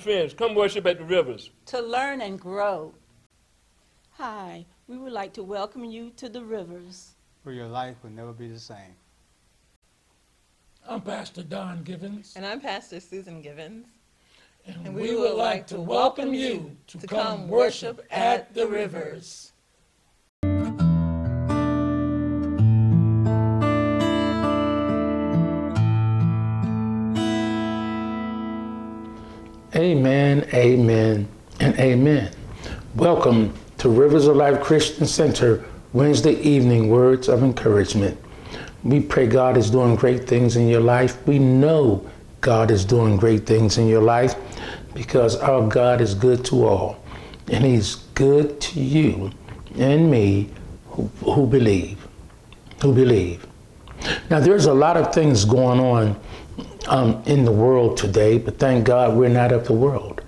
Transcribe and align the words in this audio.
friends. 0.00 0.34
Come 0.34 0.54
worship 0.54 0.86
at 0.86 0.98
the 0.98 1.04
rivers. 1.04 1.50
to 1.66 1.80
learn 1.80 2.20
and 2.20 2.40
grow. 2.40 2.92
Hi, 4.12 4.64
we 4.88 4.98
would 4.98 5.12
like 5.12 5.32
to 5.34 5.42
welcome 5.42 5.84
you 5.84 6.10
to 6.16 6.28
the 6.28 6.42
Rivers. 6.42 7.14
where 7.42 7.54
your 7.54 7.68
life 7.68 7.96
will 8.02 8.10
never 8.10 8.32
be 8.32 8.48
the 8.48 8.58
same. 8.58 8.94
I'm 10.88 11.00
Pastor 11.00 11.42
Don 11.42 11.82
Givens, 11.84 12.34
And 12.36 12.44
I'm 12.44 12.60
Pastor 12.60 13.00
Susan 13.00 13.40
Givens. 13.42 13.86
and, 14.66 14.86
and 14.86 14.94
we, 14.94 15.14
would 15.14 15.34
like 15.34 15.66
to 15.68 15.80
welcome 15.80 16.34
you 16.34 16.76
to 16.88 17.06
come 17.06 17.48
worship 17.48 18.04
at 18.10 18.52
the 18.54 18.66
rivers. 18.66 19.49
Amen, 29.80 30.46
amen, 30.52 31.26
and 31.58 31.74
amen. 31.78 32.30
Welcome 32.96 33.54
to 33.78 33.88
Rivers 33.88 34.26
of 34.26 34.36
Life 34.36 34.60
Christian 34.60 35.06
Center 35.06 35.64
Wednesday 35.94 36.34
evening 36.42 36.90
words 36.90 37.30
of 37.30 37.42
encouragement. 37.42 38.22
We 38.84 39.00
pray 39.00 39.26
God 39.26 39.56
is 39.56 39.70
doing 39.70 39.96
great 39.96 40.28
things 40.28 40.56
in 40.56 40.68
your 40.68 40.82
life. 40.82 41.26
We 41.26 41.38
know 41.38 42.06
God 42.42 42.70
is 42.70 42.84
doing 42.84 43.16
great 43.16 43.46
things 43.46 43.78
in 43.78 43.88
your 43.88 44.02
life 44.02 44.34
because 44.92 45.36
our 45.36 45.66
God 45.66 46.02
is 46.02 46.14
good 46.14 46.44
to 46.44 46.66
all. 46.66 47.02
And 47.50 47.64
He's 47.64 47.96
good 48.14 48.60
to 48.60 48.80
you 48.80 49.30
and 49.78 50.10
me 50.10 50.50
who, 50.90 51.10
who 51.24 51.46
believe. 51.46 52.06
Who 52.82 52.92
believe. 52.92 53.46
Now, 54.30 54.40
there's 54.40 54.66
a 54.66 54.74
lot 54.74 54.96
of 54.96 55.12
things 55.14 55.44
going 55.44 55.80
on 55.80 56.20
um, 56.88 57.22
in 57.26 57.44
the 57.44 57.52
world 57.52 57.96
today, 57.96 58.38
but 58.38 58.58
thank 58.58 58.84
God 58.84 59.16
we're 59.16 59.28
not 59.28 59.52
of 59.52 59.66
the 59.66 59.72
world. 59.72 60.22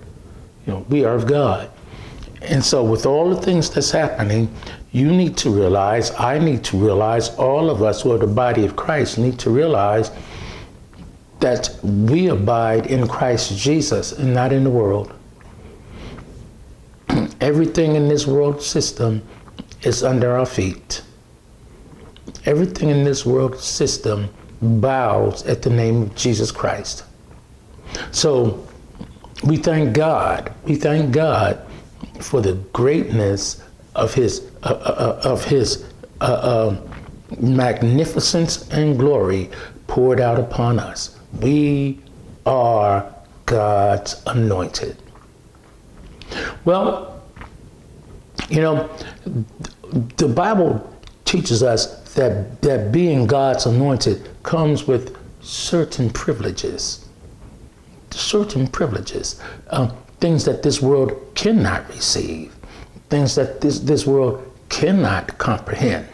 You 0.65 0.73
know, 0.73 0.85
we 0.89 1.03
are 1.05 1.15
of 1.15 1.27
God. 1.27 1.69
And 2.41 2.63
so, 2.63 2.83
with 2.83 3.05
all 3.05 3.29
the 3.29 3.41
things 3.41 3.69
that's 3.69 3.91
happening, 3.91 4.53
you 4.91 5.11
need 5.11 5.37
to 5.37 5.49
realize, 5.49 6.11
I 6.11 6.39
need 6.39 6.63
to 6.65 6.77
realize, 6.77 7.29
all 7.35 7.69
of 7.69 7.81
us 7.81 8.01
who 8.01 8.11
are 8.11 8.17
the 8.17 8.27
body 8.27 8.65
of 8.65 8.75
Christ 8.75 9.17
need 9.17 9.39
to 9.39 9.49
realize 9.49 10.11
that 11.39 11.77
we 11.83 12.27
abide 12.27 12.87
in 12.87 13.07
Christ 13.07 13.57
Jesus 13.57 14.11
and 14.13 14.33
not 14.33 14.53
in 14.53 14.63
the 14.63 14.69
world. 14.69 15.11
Everything 17.41 17.95
in 17.95 18.07
this 18.07 18.27
world 18.27 18.61
system 18.61 19.21
is 19.81 20.03
under 20.03 20.37
our 20.37 20.45
feet. 20.45 21.01
Everything 22.45 22.89
in 22.89 23.03
this 23.03 23.25
world 23.25 23.59
system 23.59 24.29
bows 24.61 25.45
at 25.45 25.61
the 25.61 25.69
name 25.69 26.03
of 26.03 26.15
Jesus 26.15 26.51
Christ. 26.51 27.03
So 28.11 28.65
we 29.43 29.57
thank 29.57 29.93
God. 29.93 30.53
We 30.65 30.75
thank 30.75 31.13
God 31.13 31.59
for 32.19 32.41
the 32.41 32.53
greatness 32.73 33.63
of 33.95 34.13
His 34.13 34.49
uh, 34.63 34.67
uh, 34.67 35.21
of 35.23 35.43
His 35.43 35.85
uh, 36.21 36.23
uh, 36.23 36.81
magnificence 37.39 38.69
and 38.69 38.97
glory 38.97 39.49
poured 39.87 40.19
out 40.19 40.39
upon 40.39 40.79
us. 40.79 41.19
We 41.39 41.99
are 42.45 43.13
God's 43.45 44.21
anointed. 44.25 44.97
Well, 46.65 47.21
you 48.49 48.61
know, 48.61 48.89
the 50.17 50.27
Bible 50.27 50.89
teaches 51.25 51.63
us 51.63 52.02
that, 52.15 52.61
that 52.61 52.91
being 52.91 53.25
God's 53.25 53.65
anointed 53.65 54.29
comes 54.43 54.87
with 54.87 55.17
certain 55.41 56.09
privileges. 56.09 57.07
Certain 58.11 58.67
privileges. 58.67 59.41
Um, 59.69 59.95
things 60.19 60.45
that 60.45 60.63
this 60.63 60.81
world 60.81 61.11
cannot 61.35 61.87
receive, 61.89 62.55
things 63.09 63.35
that 63.35 63.59
this, 63.59 63.79
this 63.79 64.07
world 64.07 64.49
cannot 64.69 65.37
comprehend. 65.37 66.07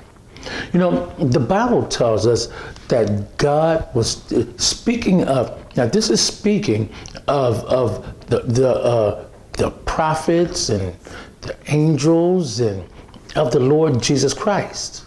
You 0.73 0.79
know, 0.79 1.05
the 1.19 1.39
Bible 1.39 1.85
tells 1.85 2.25
us 2.25 2.47
that 2.87 3.37
God 3.37 3.87
was 3.93 4.31
uh, 4.33 4.45
speaking 4.57 5.25
of, 5.25 5.55
now 5.75 5.85
this 5.85 6.09
is 6.09 6.21
speaking 6.21 6.89
of, 7.27 7.63
of 7.65 8.03
the, 8.27 8.39
the, 8.39 8.69
uh, 8.69 9.25
the 9.53 9.69
prophets 9.69 10.69
and 10.69 10.95
the 11.41 11.55
angels 11.67 12.61
and 12.61 12.83
of 13.35 13.51
the 13.51 13.59
Lord 13.59 14.01
Jesus 14.01 14.33
Christ. 14.33 15.05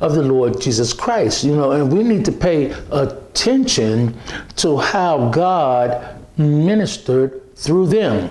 Of 0.00 0.14
the 0.14 0.22
Lord 0.22 0.60
Jesus 0.60 0.92
Christ, 0.92 1.44
you 1.44 1.56
know, 1.56 1.72
and 1.72 1.90
we 1.90 2.02
need 2.02 2.24
to 2.26 2.32
pay 2.32 2.72
attention 2.90 4.18
to 4.56 4.76
how 4.76 5.30
God 5.30 6.18
ministered 6.36 7.56
through 7.56 7.86
them. 7.86 8.30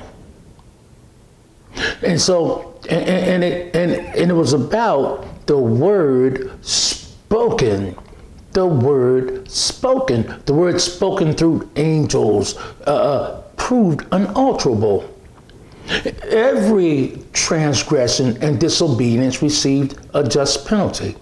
And 2.04 2.20
so, 2.20 2.80
and, 2.90 3.08
and 3.08 3.44
it 3.44 3.76
and, 3.76 3.92
and 3.92 4.32
it 4.32 4.34
was 4.34 4.54
about 4.54 5.46
the 5.48 5.58
word 5.58 6.52
spoken 6.64 7.96
the 8.54 8.66
word 8.66 9.50
spoken 9.50 10.42
the 10.46 10.54
word 10.54 10.80
spoken 10.80 11.34
through 11.34 11.70
angels 11.78 12.58
uh, 12.86 13.42
proved 13.56 14.06
unalterable 14.12 15.10
every 16.30 17.22
transgression 17.34 18.38
and 18.44 18.60
disobedience 18.60 19.42
received 19.42 19.98
a 20.14 20.24
just 20.28 20.68
penalty 20.68 21.16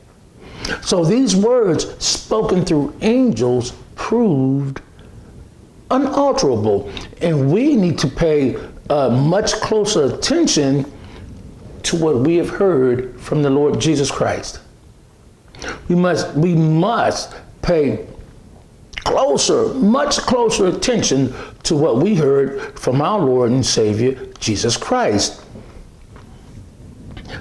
so 0.82 1.04
these 1.04 1.36
words 1.36 2.04
spoken 2.04 2.66
through 2.66 2.96
angels 3.02 3.74
proved 3.96 4.82
unalterable 5.92 6.92
and 7.22 7.52
we 7.52 7.76
need 7.76 7.98
to 8.00 8.08
pay 8.08 8.56
uh, 8.90 9.10
much 9.10 9.54
closer 9.54 10.06
attention 10.06 10.86
to 11.84 11.96
what 11.96 12.18
we 12.18 12.36
have 12.36 12.50
heard 12.50 13.20
from 13.20 13.42
the 13.42 13.50
Lord 13.50 13.80
Jesus 13.80 14.12
Christ. 14.12 14.60
We 15.88 15.96
must 15.96 16.34
we 16.36 16.56
must 16.56 17.36
pay 17.62 18.08
closer, 19.04 19.74
much 19.76 20.18
closer 20.18 20.68
attention 20.68 21.34
to 21.64 21.76
what 21.76 21.98
we 21.98 22.16
heard 22.16 22.80
from 22.80 23.02
our 23.02 23.20
Lord 23.20 23.52
and 23.52 23.66
Savior 23.66 24.14
Jesus 24.40 24.78
Christ. 24.78 25.42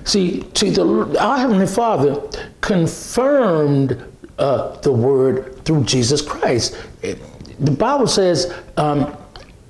See, 0.05 0.47
see, 0.55 0.71
the, 0.71 1.17
our 1.21 1.39
Heavenly 1.39 1.67
Father 1.67 2.23
confirmed 2.69 4.01
uh, 4.39 4.77
the 4.81 4.93
word 4.93 5.65
through 5.65 5.83
Jesus 5.85 6.23
Christ. 6.23 6.79
It, 7.03 7.19
the 7.65 7.73
Bible 7.73 8.07
says, 8.07 8.55
um, 8.77 9.17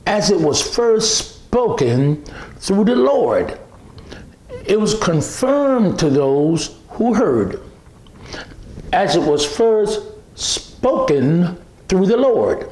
as 0.07 0.31
it 0.31 0.39
was 0.39 0.61
first 0.61 1.47
spoken 1.47 2.23
through 2.59 2.85
the 2.85 2.97
Lord 2.97 3.59
it 4.69 4.79
was 4.79 4.95
confirmed 4.99 5.99
to 5.99 6.11
those 6.11 6.77
who 6.91 7.15
heard, 7.15 7.63
as 8.93 9.17
it 9.17 9.23
was 9.23 9.45
first 9.45 10.03
spoken 10.35 11.57
through 11.89 12.07
the 12.07 12.19
Lord. 12.19 12.71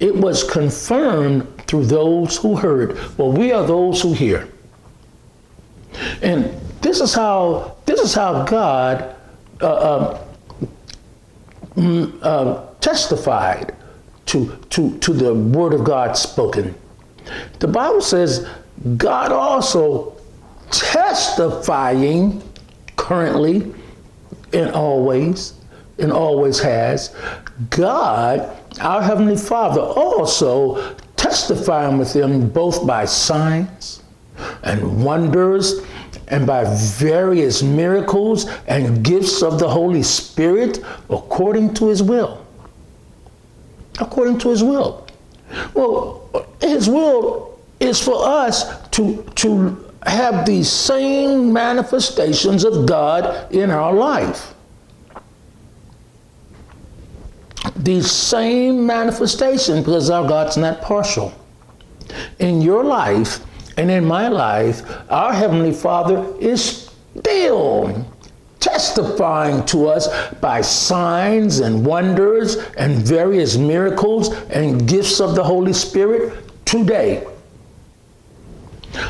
It 0.00 0.14
was 0.14 0.42
confirmed 0.42 1.46
through 1.68 1.86
those 1.86 2.36
who 2.38 2.56
heard. 2.56 2.98
Well, 3.16 3.30
we 3.30 3.52
are 3.52 3.64
those 3.64 4.02
who 4.02 4.12
hear. 4.12 4.48
And 6.22 6.52
this 6.80 7.00
is 7.00 7.14
how 7.14 7.76
this 7.86 8.00
is 8.00 8.14
how 8.14 8.44
God 8.44 9.16
uh, 9.60 10.18
uh, 11.76 11.82
uh, 12.22 12.66
testified 12.80 13.74
to, 14.26 14.56
to, 14.70 14.96
to 14.98 15.12
the 15.12 15.34
word 15.34 15.74
of 15.74 15.84
God 15.84 16.16
spoken. 16.16 16.74
The 17.58 17.68
Bible 17.68 18.00
says 18.00 18.48
God 18.96 19.32
also 19.32 20.16
testifying 20.70 22.42
currently 22.96 23.74
and 24.52 24.70
always 24.70 25.54
and 25.98 26.12
always 26.12 26.60
has 26.60 27.14
god 27.70 28.56
our 28.80 29.02
heavenly 29.02 29.36
father 29.36 29.80
also 29.80 30.94
testifying 31.16 31.98
with 31.98 32.12
them 32.12 32.48
both 32.48 32.86
by 32.86 33.04
signs 33.04 34.02
and 34.62 35.04
wonders 35.04 35.80
and 36.30 36.46
by 36.46 36.64
various 36.96 37.62
miracles 37.62 38.46
and 38.66 39.04
gifts 39.04 39.42
of 39.42 39.58
the 39.58 39.68
holy 39.68 40.02
spirit 40.02 40.82
according 41.10 41.72
to 41.74 41.88
his 41.88 42.02
will 42.02 42.44
according 44.00 44.38
to 44.38 44.48
his 44.50 44.62
will 44.62 45.06
well 45.74 46.28
his 46.60 46.88
will 46.88 47.58
is 47.80 48.00
for 48.00 48.26
us 48.26 48.88
to 48.88 49.22
to 49.34 49.90
have 50.06 50.46
these 50.46 50.70
same 50.70 51.52
manifestations 51.52 52.64
of 52.64 52.86
God 52.86 53.52
in 53.52 53.70
our 53.70 53.92
life. 53.92 54.54
These 57.76 58.10
same 58.10 58.86
manifestations, 58.86 59.80
because 59.80 60.08
our 60.10 60.26
God's 60.26 60.56
not 60.56 60.80
partial. 60.80 61.34
In 62.38 62.62
your 62.62 62.84
life 62.84 63.40
and 63.80 63.90
in 63.90 64.04
my 64.04 64.28
life, 64.28 64.82
our 65.10 65.32
Heavenly 65.32 65.72
Father 65.72 66.30
is 66.38 66.90
still 67.18 68.06
testifying 68.60 69.64
to 69.64 69.88
us 69.88 70.06
by 70.34 70.60
signs 70.60 71.60
and 71.60 71.86
wonders 71.86 72.56
and 72.76 72.96
various 72.96 73.56
miracles 73.56 74.34
and 74.50 74.86
gifts 74.86 75.18
of 75.18 75.34
the 75.34 75.42
Holy 75.42 75.72
Spirit 75.72 76.44
today. 76.66 77.26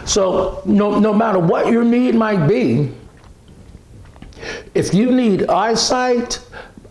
So, 0.04 0.62
no, 0.64 1.00
no 1.00 1.12
matter 1.12 1.40
what 1.40 1.66
your 1.66 1.82
need 1.82 2.14
might 2.14 2.46
be, 2.46 2.92
if 4.76 4.94
you 4.94 5.10
need 5.10 5.48
eyesight, 5.50 6.38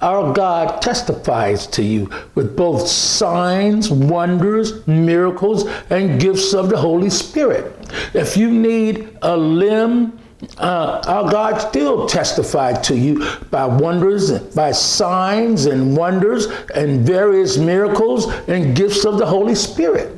our 0.02 0.34
God 0.34 0.82
testifies 0.82 1.68
to 1.68 1.84
you 1.84 2.10
with 2.36 2.56
both 2.56 2.88
signs, 2.88 3.92
wonders, 3.92 4.86
miracles, 4.88 5.70
and 5.90 6.20
gifts 6.20 6.54
of 6.54 6.70
the 6.70 6.78
Holy 6.78 7.10
Spirit. 7.10 7.76
If 8.14 8.38
you 8.38 8.50
need 8.50 9.18
a 9.22 9.36
limb, 9.36 10.20
uh, 10.58 11.02
our 11.06 11.30
God 11.30 11.58
still 11.58 12.08
testified 12.08 12.82
to 12.86 12.98
you 12.98 13.26
by 13.52 13.66
wonders, 13.66 14.32
by 14.56 14.72
signs 14.72 15.66
and 15.66 15.98
wonders, 15.98 16.48
and 16.74 17.06
various 17.06 17.58
miracles 17.58 18.28
and 18.48 18.76
gifts 18.76 19.06
of 19.06 19.18
the 19.18 19.26
Holy 19.26 19.56
Spirit. 19.56 20.18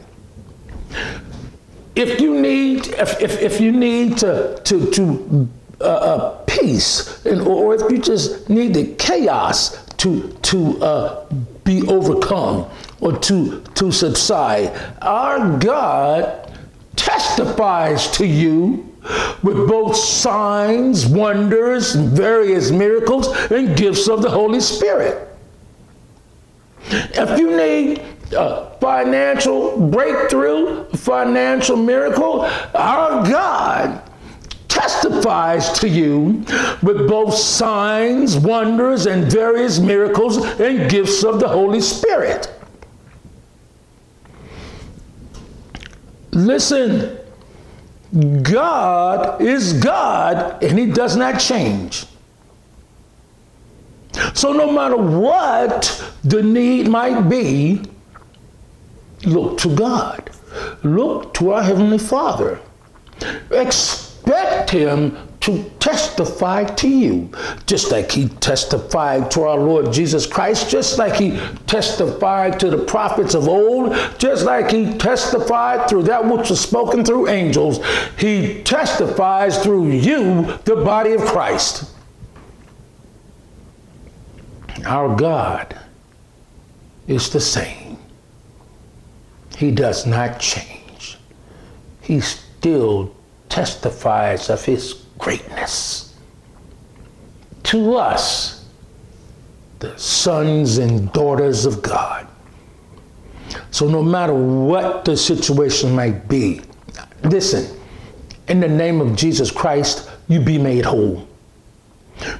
If 1.95 2.21
you 2.21 2.39
need, 2.39 2.87
if, 2.87 3.19
if, 3.19 3.41
if 3.41 3.59
you 3.59 3.71
need 3.71 4.17
to 4.19 4.61
to 4.63 4.91
to 4.91 5.49
uh, 5.81 5.87
uh, 5.87 6.43
peace, 6.45 7.25
and 7.25 7.41
or 7.41 7.75
if 7.75 7.89
you 7.91 7.99
just 7.99 8.49
need 8.49 8.73
the 8.73 8.93
chaos 8.95 9.85
to 9.97 10.29
to 10.41 10.83
uh, 10.83 11.25
be 11.63 11.85
overcome 11.87 12.69
or 12.99 13.17
to 13.19 13.61
to 13.75 13.91
subside, 13.91 14.71
our 15.01 15.57
God 15.57 16.53
testifies 16.95 18.09
to 18.11 18.25
you 18.25 18.87
with 19.41 19.67
both 19.67 19.95
signs, 19.95 21.07
wonders, 21.07 21.95
various 21.95 22.71
miracles, 22.71 23.27
and 23.51 23.75
gifts 23.75 24.07
of 24.07 24.21
the 24.21 24.29
Holy 24.29 24.59
Spirit. 24.59 25.27
If 26.89 27.39
you 27.39 27.55
need 27.55 28.03
a 28.35 28.71
financial 28.79 29.79
breakthrough, 29.89 30.85
financial 30.91 31.77
miracle, 31.77 32.41
our 32.75 33.27
God 33.27 34.01
testifies 34.81 35.71
to 35.79 35.87
you 35.87 36.43
with 36.81 37.07
both 37.07 37.35
signs, 37.35 38.37
wonders, 38.37 39.05
and 39.05 39.31
various 39.31 39.79
miracles 39.79 40.37
and 40.59 40.89
gifts 40.89 41.23
of 41.23 41.39
the 41.39 41.47
Holy 41.47 41.81
Spirit. 41.81 42.51
Listen, 46.31 47.17
God 48.41 49.41
is 49.41 49.73
God 49.73 50.63
and 50.63 50.77
He 50.79 50.87
does 50.87 51.15
not 51.15 51.39
change. 51.39 52.05
So, 54.33 54.51
no 54.51 54.71
matter 54.71 54.97
what 54.97 56.13
the 56.23 56.43
need 56.43 56.89
might 56.89 57.29
be, 57.29 57.81
look 59.23 59.57
to 59.59 59.73
God. 59.73 60.29
Look 60.83 61.33
to 61.35 61.51
our 61.51 61.63
Heavenly 61.63 61.97
Father. 61.97 62.59
Him 64.71 65.17
to 65.41 65.63
testify 65.79 66.63
to 66.63 66.87
you, 66.87 67.29
just 67.65 67.91
like 67.91 68.09
He 68.11 68.29
testified 68.29 69.29
to 69.31 69.41
our 69.41 69.57
Lord 69.57 69.91
Jesus 69.91 70.25
Christ, 70.25 70.69
just 70.69 70.97
like 70.97 71.15
He 71.15 71.37
testified 71.67 72.59
to 72.59 72.69
the 72.69 72.77
prophets 72.85 73.33
of 73.33 73.47
old, 73.47 73.93
just 74.17 74.45
like 74.45 74.71
He 74.71 74.97
testified 74.97 75.89
through 75.89 76.03
that 76.03 76.23
which 76.23 76.49
was 76.49 76.61
spoken 76.61 77.03
through 77.03 77.27
angels. 77.27 77.79
He 78.17 78.63
testifies 78.63 79.61
through 79.61 79.89
you, 79.89 80.57
the 80.63 80.77
body 80.77 81.13
of 81.13 81.21
Christ. 81.21 81.91
Our 84.85 85.15
God 85.15 85.77
is 87.07 87.29
the 87.29 87.41
same. 87.41 87.97
He 89.57 89.71
does 89.71 90.05
not 90.05 90.39
change. 90.39 91.17
He 92.01 92.19
still 92.21 93.13
testifies 93.51 94.49
of 94.49 94.65
his 94.65 95.05
greatness. 95.19 96.15
To 97.63 97.95
us, 97.95 98.65
the 99.79 99.95
sons 99.97 100.79
and 100.79 101.11
daughters 101.13 101.65
of 101.65 101.81
God. 101.81 102.27
So, 103.69 103.87
no 103.87 104.01
matter 104.01 104.33
what 104.33 105.05
the 105.05 105.15
situation 105.15 105.93
might 105.93 106.27
be, 106.27 106.61
listen, 107.23 107.79
in 108.47 108.59
the 108.59 108.67
name 108.67 109.01
of 109.01 109.15
Jesus 109.15 109.51
Christ, 109.51 110.09
you 110.27 110.39
be 110.39 110.57
made 110.57 110.85
whole 110.85 111.27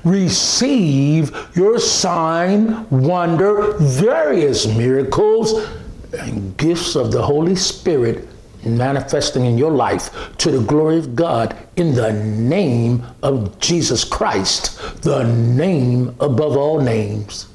receive 0.04 1.36
your 1.56 1.80
sign, 1.80 2.88
wonder, 2.90 3.74
various 3.80 4.68
miracles, 4.68 5.68
and 6.13 6.56
gifts 6.58 6.96
of 6.96 7.12
the 7.12 7.22
Holy 7.22 7.56
Spirit 7.56 8.28
manifesting 8.66 9.46
in 9.46 9.58
your 9.58 9.72
life 9.72 10.36
to 10.38 10.52
the 10.52 10.62
glory 10.62 10.98
of 10.98 11.16
God 11.16 11.56
in 11.75 11.94
the 11.94 12.13
name 12.13 13.06
of 13.24 13.60
Jesus 13.60 14.04
Christ, 14.04 15.02
the 15.02 15.24
name 15.24 16.16
above 16.19 16.58
all 16.58 16.80
names. 16.80 17.48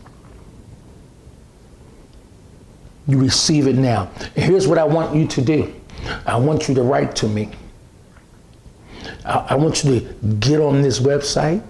You 3.09 3.19
receive 3.19 3.69
it 3.69 3.77
now. 3.77 4.11
Here's 4.35 4.67
what 4.67 4.79
I 4.79 4.85
want 4.85 5.15
you 5.15 5.29
to 5.29 5.41
do 5.41 5.73
I 6.27 6.37
want 6.37 6.69
you 6.69 6.75
to 6.75 6.83
write 6.83 7.15
to 7.17 7.29
me. 7.29 7.51
I, 9.25 9.47
I 9.51 9.55
want 9.55 9.85
you 9.85 10.01
to 10.01 10.15
get 10.41 10.61
on 10.61 10.83
this 10.83 10.99
website 10.99 11.63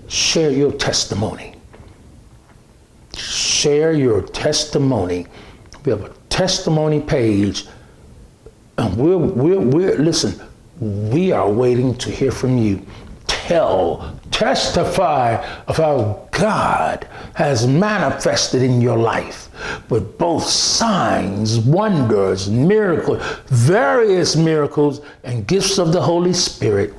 Share 0.08 0.52
your 0.52 0.72
testimony. 0.74 1.56
Share 3.16 3.94
your 3.94 4.22
testimony. 4.22 5.26
We 5.86 5.92
have 5.92 6.04
a 6.04 6.14
testimony 6.30 7.02
page. 7.02 7.66
And 8.78 8.96
we're, 8.96 9.18
we're, 9.18 9.60
we're, 9.60 9.98
listen, 9.98 10.40
we 10.80 11.32
are 11.32 11.50
waiting 11.50 11.96
to 11.96 12.12
hear 12.12 12.32
from 12.32 12.58
you. 12.58 12.86
Tell 13.28 14.19
testify 14.40 15.36
of 15.68 15.76
how 15.76 16.26
God 16.32 17.06
has 17.36 17.68
manifested 17.68 18.64
in 18.64 18.80
your 18.80 18.98
life 18.98 19.50
with 19.90 20.18
both 20.18 20.46
signs, 20.46 21.60
wonders, 21.60 22.50
miracles, 22.50 23.22
various 23.48 24.38
miracles, 24.38 25.02
and 25.26 25.46
gifts 25.46 25.78
of 25.78 25.92
the 25.92 26.02
Holy 26.02 26.32
Spirit. 26.32 26.94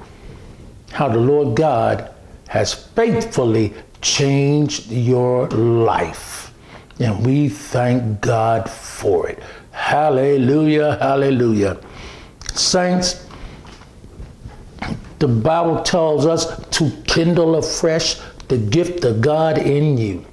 How 0.92 1.08
the 1.08 1.18
Lord 1.18 1.56
God 1.56 2.12
has 2.48 2.74
faithfully 2.74 3.72
changed 4.02 4.90
your 4.90 5.48
life. 5.48 6.52
And 6.98 7.24
we 7.24 7.48
thank 7.48 8.20
God 8.20 8.68
for 8.68 9.30
it. 9.30 9.38
Hallelujah, 9.70 10.98
hallelujah. 11.00 11.78
Saints, 12.52 13.29
the 15.20 15.28
Bible 15.28 15.82
tells 15.82 16.26
us 16.26 16.58
to 16.70 16.90
kindle 17.04 17.56
afresh 17.56 18.16
the 18.48 18.56
gift 18.56 19.04
of 19.04 19.20
God 19.20 19.58
in 19.58 19.96
you. 19.96 20.24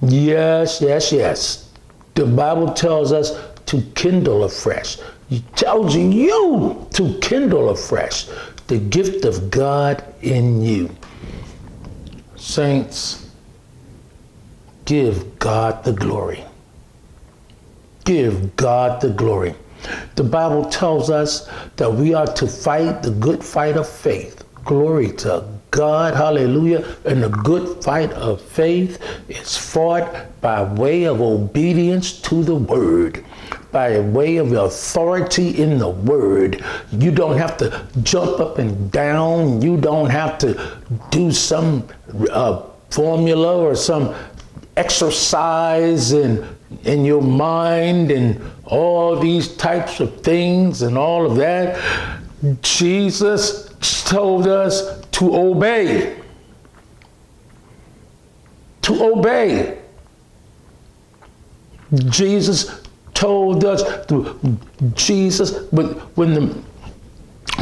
Yes, 0.00 0.80
yes, 0.80 1.12
yes. 1.12 1.70
The 2.14 2.24
Bible 2.24 2.72
tells 2.72 3.12
us 3.12 3.38
to 3.66 3.82
kindle 3.94 4.44
afresh. 4.44 4.98
It 5.30 5.44
tells 5.54 5.94
you 5.94 6.86
to 6.94 7.18
kindle 7.20 7.68
afresh 7.68 8.26
the 8.68 8.78
gift 8.78 9.26
of 9.26 9.50
God 9.50 10.02
in 10.22 10.62
you. 10.62 10.90
Saints, 12.36 13.30
give 14.86 15.38
God 15.38 15.84
the 15.84 15.92
glory. 15.92 16.42
Give 18.04 18.56
God 18.56 19.02
the 19.02 19.10
glory. 19.10 19.54
The 20.16 20.24
Bible 20.24 20.64
tells 20.66 21.10
us 21.10 21.48
that 21.76 21.92
we 21.92 22.14
are 22.14 22.26
to 22.26 22.46
fight 22.46 23.02
the 23.02 23.10
good 23.10 23.42
fight 23.42 23.76
of 23.76 23.88
faith. 23.88 24.44
Glory 24.64 25.12
to 25.12 25.44
God, 25.70 26.14
hallelujah. 26.14 26.84
And 27.04 27.22
the 27.22 27.28
good 27.28 27.82
fight 27.82 28.12
of 28.12 28.40
faith 28.40 29.02
is 29.28 29.56
fought 29.56 30.40
by 30.40 30.62
way 30.62 31.04
of 31.04 31.20
obedience 31.20 32.20
to 32.22 32.42
the 32.42 32.54
word, 32.54 33.24
by 33.70 34.00
way 34.00 34.36
of 34.36 34.52
authority 34.52 35.62
in 35.62 35.78
the 35.78 35.88
word. 35.88 36.64
You 36.90 37.10
don't 37.10 37.36
have 37.36 37.56
to 37.58 37.86
jump 38.02 38.40
up 38.40 38.58
and 38.58 38.90
down, 38.90 39.62
you 39.62 39.76
don't 39.76 40.10
have 40.10 40.38
to 40.38 40.78
do 41.10 41.32
some 41.32 41.86
uh, 42.30 42.62
formula 42.90 43.58
or 43.58 43.74
some 43.74 44.14
exercise 44.78 46.12
and 46.12 46.46
in 46.84 47.04
your 47.04 47.22
mind 47.22 48.10
and 48.10 48.40
all 48.64 49.18
these 49.18 49.56
types 49.56 50.00
of 50.00 50.20
things 50.22 50.82
and 50.82 50.96
all 50.96 51.26
of 51.26 51.36
that. 51.36 52.22
Jesus 52.62 53.74
told 54.04 54.46
us 54.46 55.00
to 55.12 55.34
obey. 55.34 56.20
To 58.82 59.12
obey. 59.12 59.78
Jesus 62.08 62.82
told 63.14 63.64
us 63.64 63.82
through 64.06 64.38
Jesus, 64.94 65.50
but 65.72 66.16
when 66.16 66.34
the 66.34 66.68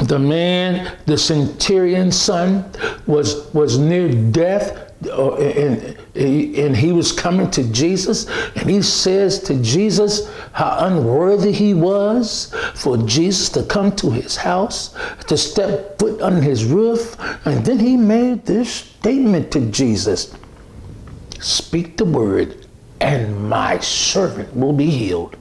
the 0.04 0.18
man, 0.18 0.94
the 1.06 1.16
centurion's 1.16 2.20
son, 2.20 2.70
was 3.06 3.52
was 3.54 3.78
near 3.78 4.12
death, 4.30 4.92
uh, 5.06 5.36
and, 5.36 5.96
and 6.16 6.76
he 6.76 6.92
was 6.92 7.12
coming 7.12 7.50
to 7.50 7.64
Jesus, 7.72 8.26
and 8.56 8.68
he 8.68 8.82
says 8.82 9.40
to 9.40 9.60
Jesus 9.62 10.28
how 10.52 10.86
unworthy 10.86 11.52
he 11.52 11.74
was 11.74 12.54
for 12.74 12.96
Jesus 12.98 13.48
to 13.50 13.62
come 13.64 13.94
to 13.96 14.10
his 14.10 14.36
house, 14.36 14.94
to 15.26 15.36
step 15.36 15.98
foot 15.98 16.20
under 16.20 16.40
his 16.40 16.64
roof, 16.64 17.16
and 17.46 17.64
then 17.64 17.78
he 17.78 17.96
made 17.96 18.46
this 18.46 18.70
statement 18.70 19.50
to 19.52 19.60
Jesus: 19.70 20.34
"Speak 21.40 21.96
the 21.96 22.04
word, 22.04 22.66
and 23.00 23.48
my 23.48 23.78
servant 23.78 24.56
will 24.56 24.72
be 24.72 24.90
healed." 24.90 25.36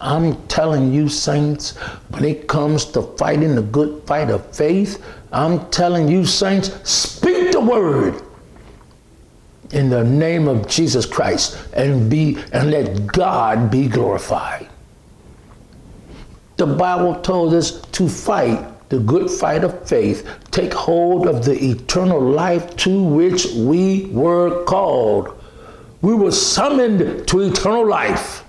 I'm 0.00 0.36
telling 0.46 0.92
you, 0.92 1.08
saints, 1.08 1.76
when 2.10 2.24
it 2.24 2.46
comes 2.46 2.84
to 2.86 3.02
fighting 3.02 3.56
the 3.56 3.62
good 3.62 4.02
fight 4.06 4.30
of 4.30 4.46
faith, 4.54 5.02
I'm 5.32 5.68
telling 5.70 6.08
you, 6.08 6.24
saints, 6.24 6.70
speak 6.84 7.50
the 7.50 7.60
word 7.60 8.22
in 9.72 9.90
the 9.90 10.04
name 10.04 10.48
of 10.48 10.66
Jesus 10.66 11.04
Christ 11.06 11.58
and 11.74 12.10
be 12.10 12.38
and 12.52 12.70
let 12.70 13.06
God 13.06 13.70
be 13.70 13.88
glorified. 13.88 14.68
The 16.56 16.66
Bible 16.66 17.20
told 17.20 17.54
us 17.54 17.80
to 17.80 18.08
fight 18.08 18.66
the 18.88 18.98
good 18.98 19.30
fight 19.30 19.64
of 19.64 19.86
faith, 19.86 20.26
take 20.50 20.72
hold 20.72 21.26
of 21.26 21.44
the 21.44 21.52
eternal 21.52 22.20
life 22.20 22.74
to 22.76 23.02
which 23.02 23.46
we 23.54 24.06
were 24.06 24.64
called. 24.64 25.38
We 26.00 26.14
were 26.14 26.32
summoned 26.32 27.28
to 27.28 27.40
eternal 27.40 27.86
life. 27.86 28.44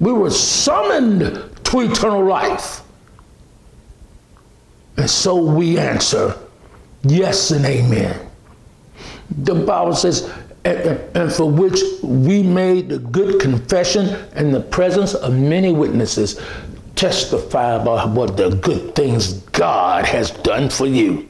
We 0.00 0.12
were 0.12 0.30
summoned 0.30 1.64
to 1.64 1.80
eternal 1.80 2.24
life. 2.24 2.82
And 4.96 5.10
so 5.10 5.36
we 5.36 5.78
answer 5.78 6.38
yes 7.10 7.50
and 7.50 7.64
amen. 7.64 8.28
The 9.42 9.54
Bible 9.54 9.94
says, 9.94 10.32
and 10.64 11.32
for 11.32 11.50
which 11.50 11.80
we 12.02 12.42
made 12.42 12.88
the 12.88 12.98
good 12.98 13.40
confession 13.40 14.26
in 14.36 14.52
the 14.52 14.60
presence 14.60 15.14
of 15.14 15.34
many 15.34 15.72
witnesses, 15.72 16.40
testify 16.96 17.74
about 17.74 18.10
what 18.10 18.36
the 18.36 18.50
good 18.50 18.94
things 18.94 19.34
God 19.52 20.04
has 20.04 20.30
done 20.30 20.68
for 20.68 20.86
you. 20.86 21.28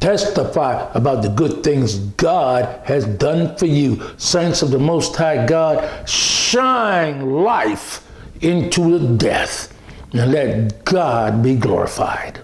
Testify 0.00 0.90
about 0.94 1.22
the 1.22 1.28
good 1.28 1.62
things 1.62 1.98
God 1.98 2.80
has 2.86 3.04
done 3.04 3.56
for 3.56 3.66
you. 3.66 4.02
Saints 4.16 4.62
of 4.62 4.70
the 4.70 4.78
Most 4.78 5.14
High 5.14 5.46
God, 5.46 6.08
shine 6.08 7.42
life 7.42 8.06
into 8.40 8.98
the 8.98 9.16
death 9.16 9.72
and 10.12 10.32
let 10.32 10.84
God 10.84 11.42
be 11.42 11.54
glorified. 11.54 12.40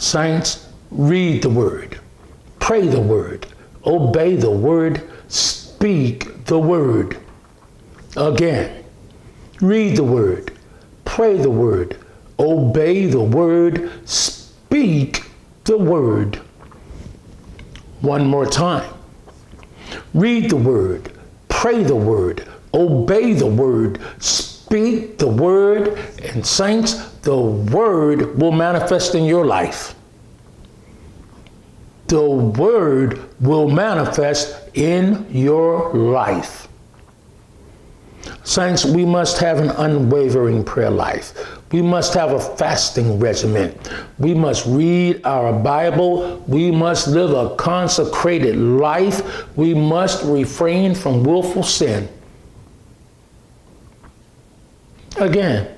Saints, 0.00 0.66
read 0.90 1.42
the 1.42 1.50
word, 1.50 2.00
pray 2.58 2.86
the 2.88 3.00
word, 3.00 3.46
obey 3.84 4.34
the 4.34 4.50
word, 4.50 5.02
speak 5.28 6.46
the 6.46 6.58
word. 6.58 7.18
Again, 8.16 8.82
read 9.60 9.98
the 9.98 10.04
word, 10.04 10.52
pray 11.04 11.36
the 11.36 11.50
word, 11.50 11.98
obey 12.38 13.06
the 13.06 13.22
word, 13.22 13.90
speak 14.08 15.26
the 15.64 15.76
word. 15.76 16.36
One 18.00 18.26
more 18.26 18.46
time. 18.46 18.90
Read 20.14 20.48
the 20.48 20.56
word, 20.56 21.12
pray 21.50 21.82
the 21.82 21.94
word, 21.94 22.48
obey 22.72 23.34
the 23.34 23.46
word, 23.46 24.00
speak 24.18 25.18
the 25.18 25.28
word, 25.28 25.98
and 26.24 26.44
saints, 26.46 27.09
the 27.22 27.36
word 27.36 28.38
will 28.38 28.52
manifest 28.52 29.14
in 29.14 29.24
your 29.24 29.44
life. 29.44 29.94
The 32.06 32.28
word 32.28 33.20
will 33.40 33.68
manifest 33.68 34.56
in 34.74 35.26
your 35.30 35.92
life. 35.94 36.68
Saints, 38.42 38.84
we 38.84 39.04
must 39.04 39.38
have 39.38 39.58
an 39.58 39.70
unwavering 39.70 40.64
prayer 40.64 40.90
life. 40.90 41.34
We 41.72 41.82
must 41.82 42.14
have 42.14 42.32
a 42.32 42.40
fasting 42.40 43.20
regimen. 43.20 43.78
We 44.18 44.34
must 44.34 44.66
read 44.66 45.24
our 45.24 45.52
Bible. 45.52 46.42
We 46.48 46.70
must 46.70 47.06
live 47.06 47.30
a 47.30 47.54
consecrated 47.54 48.56
life. 48.56 49.56
We 49.56 49.72
must 49.74 50.24
refrain 50.24 50.96
from 50.96 51.22
willful 51.22 51.62
sin. 51.62 52.08
Again, 55.16 55.76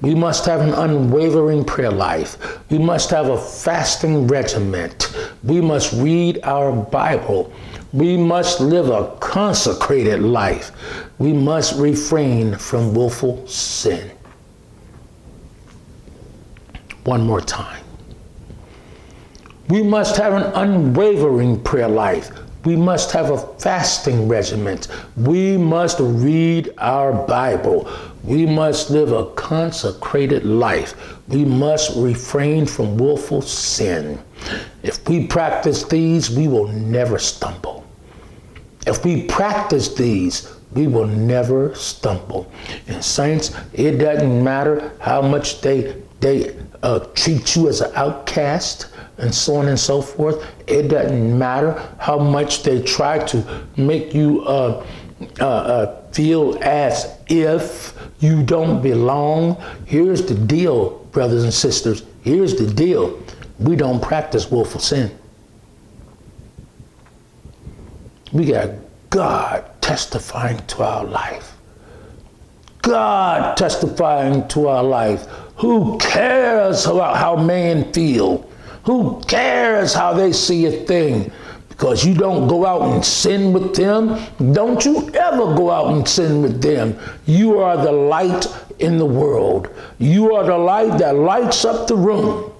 we 0.00 0.14
must 0.14 0.46
have 0.46 0.60
an 0.60 0.74
unwavering 0.74 1.64
prayer 1.64 1.90
life. 1.90 2.60
We 2.70 2.78
must 2.78 3.10
have 3.10 3.28
a 3.28 3.38
fasting 3.38 4.26
regiment. 4.26 5.16
We 5.42 5.60
must 5.60 5.92
read 5.94 6.40
our 6.44 6.72
Bible. 6.72 7.52
We 7.92 8.16
must 8.16 8.60
live 8.60 8.90
a 8.90 9.16
consecrated 9.20 10.20
life. 10.20 10.72
We 11.18 11.32
must 11.32 11.78
refrain 11.78 12.56
from 12.56 12.94
willful 12.94 13.46
sin. 13.46 14.10
One 17.04 17.22
more 17.22 17.40
time. 17.40 17.82
We 19.68 19.82
must 19.82 20.16
have 20.16 20.32
an 20.32 20.52
unwavering 20.54 21.62
prayer 21.62 21.88
life. 21.88 22.30
We 22.68 22.76
must 22.76 23.12
have 23.12 23.30
a 23.30 23.38
fasting 23.58 24.28
regiment. 24.28 24.88
We 25.16 25.56
must 25.56 26.00
read 26.00 26.74
our 26.76 27.14
Bible. 27.14 27.90
We 28.22 28.44
must 28.44 28.90
live 28.90 29.10
a 29.10 29.24
consecrated 29.30 30.44
life. 30.44 30.94
We 31.28 31.46
must 31.46 31.96
refrain 31.96 32.66
from 32.66 32.98
willful 32.98 33.40
sin. 33.40 34.22
If 34.82 35.08
we 35.08 35.26
practice 35.26 35.84
these, 35.84 36.28
we 36.28 36.46
will 36.46 36.68
never 36.68 37.18
stumble. 37.18 37.86
If 38.86 39.02
we 39.02 39.22
practice 39.22 39.94
these, 39.94 40.54
we 40.74 40.88
will 40.88 41.06
never 41.06 41.74
stumble. 41.74 42.52
And 42.86 43.02
saints, 43.02 43.56
it 43.72 43.92
doesn't 43.92 44.44
matter 44.44 44.92
how 45.00 45.22
much 45.22 45.62
they 45.62 46.02
they 46.20 46.54
uh, 46.82 46.98
treat 47.14 47.56
you 47.56 47.68
as 47.70 47.80
an 47.80 47.92
outcast 47.94 48.88
and 49.18 49.34
so 49.34 49.56
on 49.56 49.68
and 49.68 49.78
so 49.78 50.00
forth. 50.00 50.44
It 50.66 50.88
doesn't 50.88 51.38
matter 51.38 51.72
how 51.98 52.18
much 52.18 52.62
they 52.62 52.82
try 52.82 53.18
to 53.26 53.66
make 53.76 54.14
you 54.14 54.42
uh, 54.42 54.86
uh, 55.40 55.44
uh, 55.44 56.02
feel 56.12 56.58
as 56.62 57.18
if 57.28 57.98
you 58.20 58.42
don't 58.42 58.80
belong. 58.80 59.62
Here's 59.86 60.24
the 60.24 60.34
deal, 60.34 60.98
brothers 61.10 61.44
and 61.44 61.52
sisters. 61.52 62.04
Here's 62.22 62.54
the 62.54 62.72
deal. 62.72 63.20
We 63.58 63.76
don't 63.76 64.00
practice 64.00 64.50
willful 64.50 64.80
sin. 64.80 65.16
We 68.32 68.46
got 68.46 68.70
God 69.10 69.64
testifying 69.80 70.58
to 70.68 70.82
our 70.82 71.04
life. 71.04 71.56
God 72.82 73.56
testifying 73.56 74.46
to 74.48 74.68
our 74.68 74.84
life. 74.84 75.26
Who 75.56 75.98
cares 75.98 76.86
about 76.86 77.16
how 77.16 77.36
man 77.36 77.92
feel? 77.92 78.47
Who 78.88 79.20
cares 79.28 79.92
how 79.92 80.14
they 80.14 80.32
see 80.32 80.64
a 80.64 80.72
thing? 80.86 81.30
Because 81.68 82.06
you 82.06 82.14
don't 82.14 82.48
go 82.48 82.64
out 82.64 82.80
and 82.90 83.04
sin 83.04 83.52
with 83.52 83.76
them. 83.76 84.18
Don't 84.54 84.82
you 84.82 85.10
ever 85.10 85.54
go 85.54 85.70
out 85.70 85.92
and 85.92 86.08
sin 86.08 86.40
with 86.40 86.62
them. 86.62 86.98
You 87.26 87.58
are 87.58 87.76
the 87.76 87.92
light 87.92 88.46
in 88.78 88.96
the 88.96 89.04
world. 89.04 89.68
You 89.98 90.34
are 90.34 90.46
the 90.46 90.56
light 90.56 90.96
that 91.00 91.16
lights 91.16 91.66
up 91.66 91.86
the 91.86 91.96
room. 91.96 92.50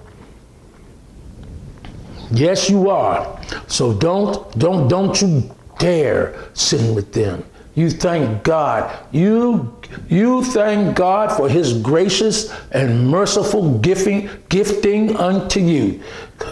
Yes, 2.29 2.69
you 2.69 2.91
are. 2.91 3.41
So 3.65 3.95
don't 3.95 4.55
don't 4.59 4.87
don't 4.87 5.19
you 5.19 5.49
dare 5.79 6.35
sin 6.53 6.93
with 6.93 7.11
them. 7.11 7.43
You 7.73 7.89
thank 7.89 8.43
God. 8.43 8.85
You 9.11 9.75
you 10.07 10.43
thank 10.43 10.95
God 10.95 11.35
for 11.35 11.49
his 11.49 11.73
gracious 11.81 12.53
and 12.71 13.09
merciful 13.09 13.79
gifting 13.79 14.29
gifting 14.49 15.15
unto 15.17 15.59
you. 15.59 16.01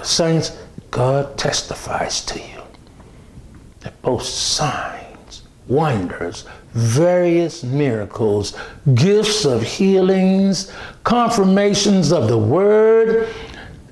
Saints, 0.04 0.58
God 0.92 1.38
testifies 1.38 2.24
to 2.26 2.40
you 2.40 2.62
that 3.82 4.02
both 4.02 4.24
signs, 4.24 5.44
wonders, 5.68 6.46
various 6.74 7.64
miracles, 7.64 8.58
gifts 8.94 9.46
of 9.46 9.64
healings, 9.64 10.72
confirmations 11.04 12.12
of 12.12 12.28
the 12.28 12.38
word, 12.38 13.34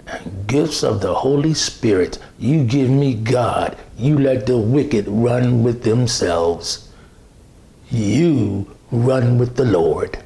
and 0.08 0.48
gifts 0.48 0.84
of 0.84 1.02
the 1.02 1.14
Holy 1.14 1.54
Spirit. 1.54 2.20
You 2.38 2.64
give 2.64 2.90
me 2.90 3.16
God. 3.16 3.78
You 3.98 4.20
let 4.20 4.46
the 4.46 4.58
wicked 4.58 5.08
run 5.08 5.64
with 5.64 5.84
themselves. 5.84 6.92
You 7.90 8.75
run 8.92 9.38
with 9.38 9.56
the 9.56 9.66
Lord. 9.66 10.18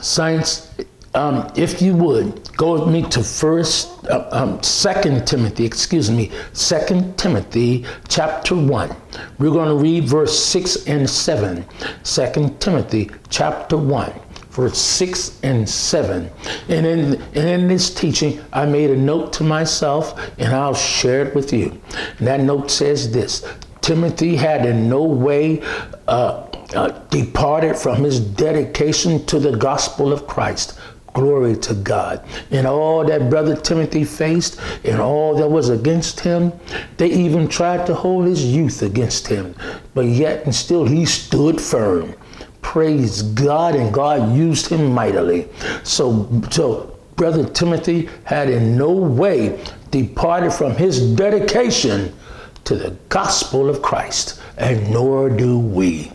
Saints, 0.00 0.70
um, 1.14 1.50
if 1.56 1.80
you 1.80 1.94
would, 1.96 2.54
go 2.56 2.78
with 2.78 2.92
me 2.92 3.02
to 3.10 3.22
First 3.22 4.04
uh, 4.06 4.28
um, 4.32 4.60
2 4.60 5.22
Timothy, 5.24 5.64
excuse 5.64 6.10
me, 6.10 6.30
2 6.54 7.14
Timothy 7.16 7.84
chapter 8.08 8.54
1. 8.54 8.96
We're 9.38 9.50
going 9.50 9.68
to 9.68 9.76
read 9.76 10.04
verse 10.04 10.38
6 10.38 10.86
and 10.86 11.08
7. 11.08 11.64
2 12.02 12.56
Timothy 12.58 13.10
chapter 13.30 13.76
1 13.76 14.12
verse 14.54 14.78
6 14.78 15.40
and 15.42 15.68
7. 15.68 16.30
And 16.68 16.86
in, 16.86 17.14
and 17.14 17.48
in 17.48 17.66
this 17.66 17.92
teaching, 17.92 18.40
I 18.52 18.66
made 18.66 18.90
a 18.90 18.96
note 18.96 19.32
to 19.34 19.44
myself 19.44 20.30
and 20.38 20.54
I'll 20.54 20.74
share 20.74 21.26
it 21.26 21.34
with 21.34 21.52
you. 21.52 21.80
And 22.18 22.28
that 22.28 22.40
note 22.40 22.70
says 22.70 23.12
this 23.12 23.44
Timothy 23.84 24.34
had 24.34 24.64
in 24.64 24.88
no 24.88 25.02
way 25.02 25.60
uh, 26.08 26.46
uh, 26.74 26.88
departed 27.10 27.76
from 27.76 28.02
his 28.02 28.18
dedication 28.18 29.26
to 29.26 29.38
the 29.38 29.54
gospel 29.58 30.10
of 30.10 30.26
Christ. 30.26 30.78
Glory 31.12 31.54
to 31.58 31.74
God. 31.74 32.26
And 32.50 32.66
all 32.66 33.04
that 33.04 33.28
brother 33.28 33.54
Timothy 33.54 34.04
faced 34.04 34.58
and 34.84 35.02
all 35.02 35.36
that 35.36 35.48
was 35.48 35.68
against 35.68 36.20
him, 36.20 36.50
they 36.96 37.08
even 37.08 37.46
tried 37.46 37.84
to 37.84 37.94
hold 37.94 38.24
his 38.24 38.42
youth 38.42 38.80
against 38.80 39.28
him. 39.28 39.54
But 39.92 40.06
yet 40.06 40.46
and 40.46 40.54
still 40.54 40.86
he 40.86 41.04
stood 41.04 41.60
firm 41.60 42.14
praise 42.62 43.20
God, 43.22 43.76
and 43.76 43.92
God 43.92 44.34
used 44.34 44.68
him 44.68 44.92
mightily. 44.92 45.46
So, 45.82 46.26
so 46.50 46.98
Brother 47.14 47.46
Timothy 47.46 48.08
had 48.24 48.48
in 48.48 48.78
no 48.78 48.90
way 48.90 49.62
departed 49.90 50.52
from 50.52 50.74
his 50.74 51.14
dedication 51.14 52.16
to 52.64 52.76
the 52.76 52.90
gospel 53.08 53.68
of 53.68 53.82
Christ, 53.82 54.40
and 54.56 54.90
nor 54.90 55.28
do 55.28 55.58
we. 55.58 56.10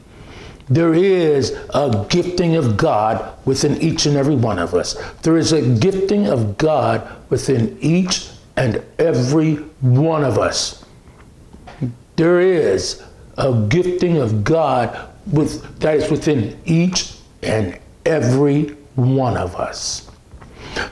There 0.69 0.93
is 0.93 1.57
a 1.73 2.05
gifting 2.09 2.55
of 2.55 2.77
God 2.77 3.33
within 3.45 3.81
each 3.81 4.05
and 4.05 4.15
every 4.15 4.35
one 4.35 4.59
of 4.59 4.75
us. 4.75 4.93
There 5.23 5.37
is 5.37 5.51
a 5.51 5.61
gifting 5.77 6.27
of 6.27 6.57
God 6.57 7.07
within 7.29 7.77
each 7.81 8.29
and 8.55 8.83
every 8.99 9.55
one 9.81 10.23
of 10.23 10.37
us. 10.37 10.85
There 12.17 12.39
is 12.39 13.01
a 13.37 13.53
gifting 13.69 14.17
of 14.17 14.43
God 14.43 15.09
with, 15.31 15.79
that 15.79 15.95
is 15.95 16.11
within 16.11 16.59
each 16.65 17.15
and 17.41 17.79
every 18.05 18.75
one 18.95 19.37
of 19.37 19.55
us. 19.55 20.11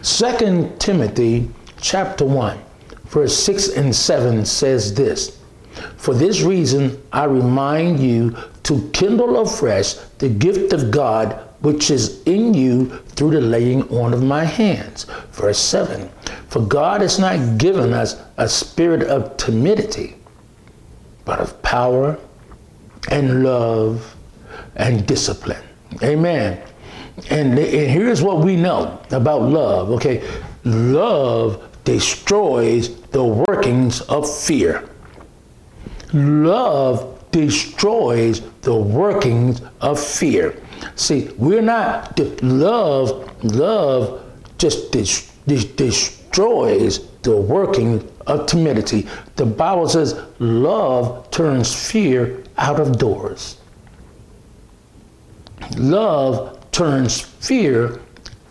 Second 0.02 0.80
Timothy 0.80 1.52
chapter 1.80 2.26
1, 2.26 2.58
verse 3.06 3.38
6 3.38 3.70
and 3.76 3.96
7 3.96 4.46
says 4.46 4.94
this 4.94 5.38
For 5.98 6.14
this 6.14 6.42
reason 6.42 7.02
I 7.12 7.26
remind 7.26 8.00
you 8.00 8.36
to 8.64 8.90
kindle 8.92 9.40
afresh 9.40 9.94
the 10.20 10.30
gift 10.30 10.74
of 10.74 10.92
God 10.92 11.48
which 11.62 11.90
is 11.90 12.22
in 12.24 12.54
you 12.54 12.88
through 13.16 13.32
the 13.32 13.42
laying 13.42 13.84
on 13.90 14.14
of 14.14 14.24
my 14.24 14.44
hands. 14.44 15.06
Verse 15.32 15.60
7 15.60 16.10
For 16.50 16.62
God 16.62 17.02
has 17.02 17.20
not 17.20 17.58
given 17.58 17.94
us 17.94 18.22
a 18.38 18.48
spirit 18.48 19.04
of 19.04 19.38
timidity, 19.38 20.16
but 21.26 21.40
of 21.40 21.62
power 21.62 22.20
and 23.10 23.44
love 23.44 24.16
and 24.76 25.06
discipline. 25.08 25.64
Amen. 26.04 26.62
And, 27.30 27.58
and 27.58 27.90
here's 27.90 28.22
what 28.22 28.40
we 28.40 28.56
know 28.56 29.02
about 29.12 29.42
love, 29.42 29.90
okay? 29.92 30.24
Love 30.64 31.64
destroys 31.84 32.96
the 33.08 33.24
workings 33.24 34.02
of 34.02 34.30
fear. 34.30 34.88
Love 36.14 37.14
destroys 37.32 38.42
the 38.62 38.76
workings 38.76 39.62
of 39.82 40.00
fear. 40.00 40.62
See, 40.96 41.30
we're 41.38 41.62
not 41.62 42.20
love. 42.42 43.44
Love 43.44 44.24
just 44.58 44.92
des- 44.92 45.28
des- 45.48 45.74
destroys 45.76 47.08
the 47.22 47.36
working 47.36 48.08
of 48.26 48.46
timidity. 48.46 49.08
The 49.36 49.46
Bible 49.46 49.90
says 49.90 50.20
love 50.40 51.30
turns 51.32 51.74
fear 51.74 52.44
out 52.58 52.80
of 52.80 52.98
doors. 52.98 53.58
Love 55.78 56.58
turns 56.72 57.20
fear 57.20 58.00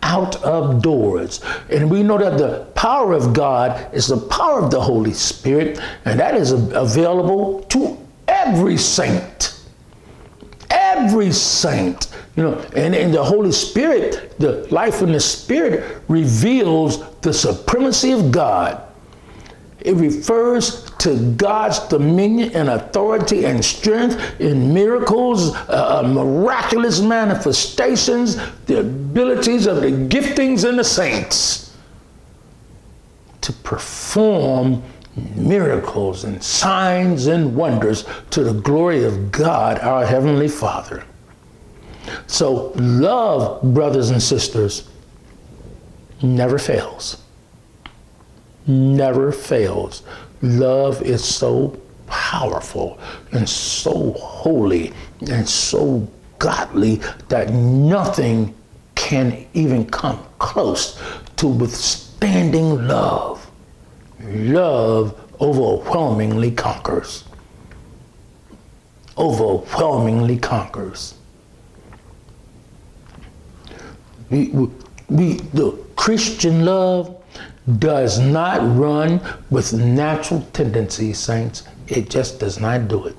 out 0.03 0.41
of 0.43 0.81
doors. 0.81 1.41
And 1.69 1.89
we 1.89 2.03
know 2.03 2.17
that 2.17 2.37
the 2.37 2.65
power 2.75 3.13
of 3.13 3.33
God 3.33 3.93
is 3.93 4.07
the 4.07 4.17
power 4.17 4.61
of 4.61 4.71
the 4.71 4.81
Holy 4.81 5.13
Spirit, 5.13 5.79
and 6.05 6.19
that 6.19 6.35
is 6.35 6.51
available 6.51 7.63
to 7.69 7.97
every 8.27 8.77
saint. 8.77 9.59
Every 10.69 11.31
saint. 11.31 12.07
You 12.35 12.43
know, 12.43 12.59
and 12.75 12.93
in 12.95 13.11
the 13.11 13.23
Holy 13.23 13.51
Spirit, 13.51 14.37
the 14.39 14.67
life 14.71 15.01
in 15.01 15.11
the 15.11 15.19
Spirit 15.19 16.01
reveals 16.07 17.09
the 17.21 17.33
supremacy 17.33 18.11
of 18.11 18.31
God 18.31 18.86
it 19.87 19.93
refers 19.93 20.83
to 20.99 21.15
God's 21.37 21.79
dominion 21.87 22.51
and 22.53 22.67
authority 22.67 23.45
and 23.45 23.63
strength 23.63 24.41
in 24.41 24.73
miracles, 24.73 25.55
uh, 25.55 26.01
uh, 26.03 26.07
miraculous 26.07 26.99
manifestations, 26.99 28.35
the 28.65 28.81
abilities 28.81 29.65
of 29.65 29.77
the 29.77 29.91
giftings 29.91 30.67
in 30.67 30.75
the 30.75 30.83
saints 30.83 31.73
to 33.39 33.53
perform 33.53 34.83
miracles 35.35 36.25
and 36.25 36.43
signs 36.43 37.27
and 37.27 37.55
wonders 37.55 38.03
to 38.31 38.43
the 38.43 38.53
glory 38.53 39.05
of 39.05 39.31
God, 39.31 39.79
our 39.79 40.05
Heavenly 40.05 40.49
Father. 40.49 41.05
So, 42.27 42.73
love, 42.75 43.61
brothers 43.73 44.09
and 44.09 44.21
sisters, 44.21 44.89
never 46.21 46.59
fails 46.59 47.23
never 48.67 49.31
fails. 49.31 50.03
Love 50.41 51.01
is 51.01 51.23
so 51.23 51.79
powerful 52.07 52.99
and 53.31 53.47
so 53.47 54.13
holy 54.13 54.93
and 55.29 55.47
so 55.47 56.07
godly 56.39 57.01
that 57.29 57.51
nothing 57.51 58.53
can 58.95 59.45
even 59.53 59.85
come 59.85 60.23
close 60.39 60.99
to 61.35 61.47
withstanding 61.47 62.87
love. 62.87 63.49
Love 64.21 65.19
overwhelmingly 65.39 66.51
conquers. 66.51 67.23
Overwhelmingly 69.17 70.37
conquers. 70.37 71.15
We, 74.29 74.49
we, 74.49 74.69
we, 75.09 75.33
the 75.53 75.71
Christian 75.95 76.65
love 76.65 77.23
does 77.79 78.19
not 78.19 78.61
run 78.77 79.21
with 79.49 79.73
natural 79.73 80.41
tendencies, 80.53 81.19
saints. 81.19 81.63
It 81.87 82.09
just 82.09 82.39
does 82.39 82.59
not 82.59 82.87
do 82.87 83.07
it. 83.07 83.15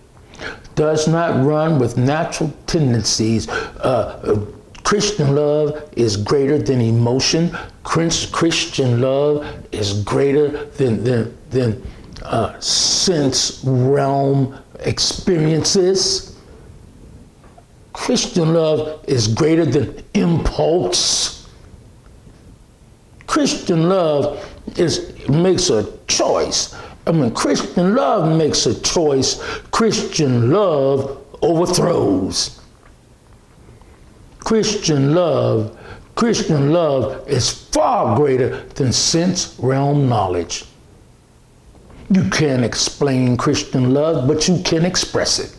Does 0.74 1.08
not 1.08 1.44
run 1.44 1.78
with 1.78 1.96
natural 1.96 2.52
tendencies. 2.66 3.48
Uh, 3.48 4.46
Christian 4.84 5.34
love 5.34 5.90
is 5.96 6.16
greater 6.16 6.56
than 6.58 6.80
emotion. 6.80 7.54
Christian 7.82 9.00
love 9.00 9.46
is 9.70 10.02
greater 10.02 10.64
than, 10.66 11.04
than, 11.04 11.36
than 11.50 11.82
uh, 12.22 12.58
sense 12.58 13.62
realm 13.64 14.58
experiences. 14.80 16.36
Christian 17.92 18.54
love 18.54 19.04
is 19.08 19.28
greater 19.28 19.66
than 19.66 20.02
impulse. 20.14 21.37
Christian 23.28 23.88
love 23.88 24.44
is 24.76 25.14
makes 25.28 25.70
a 25.70 25.86
choice. 26.08 26.74
I 27.06 27.12
mean, 27.12 27.32
Christian 27.32 27.94
love 27.94 28.36
makes 28.36 28.66
a 28.66 28.80
choice. 28.80 29.40
Christian 29.70 30.50
love 30.50 31.24
overthrows. 31.42 32.60
Christian 34.40 35.14
love, 35.14 35.78
Christian 36.14 36.72
love 36.72 37.28
is 37.28 37.50
far 37.50 38.16
greater 38.16 38.64
than 38.74 38.92
sense 38.92 39.54
realm 39.58 40.08
knowledge. 40.08 40.64
You 42.10 42.28
can't 42.30 42.64
explain 42.64 43.36
Christian 43.36 43.92
love, 43.92 44.26
but 44.26 44.48
you 44.48 44.62
can 44.62 44.86
express 44.86 45.38
it. 45.38 45.54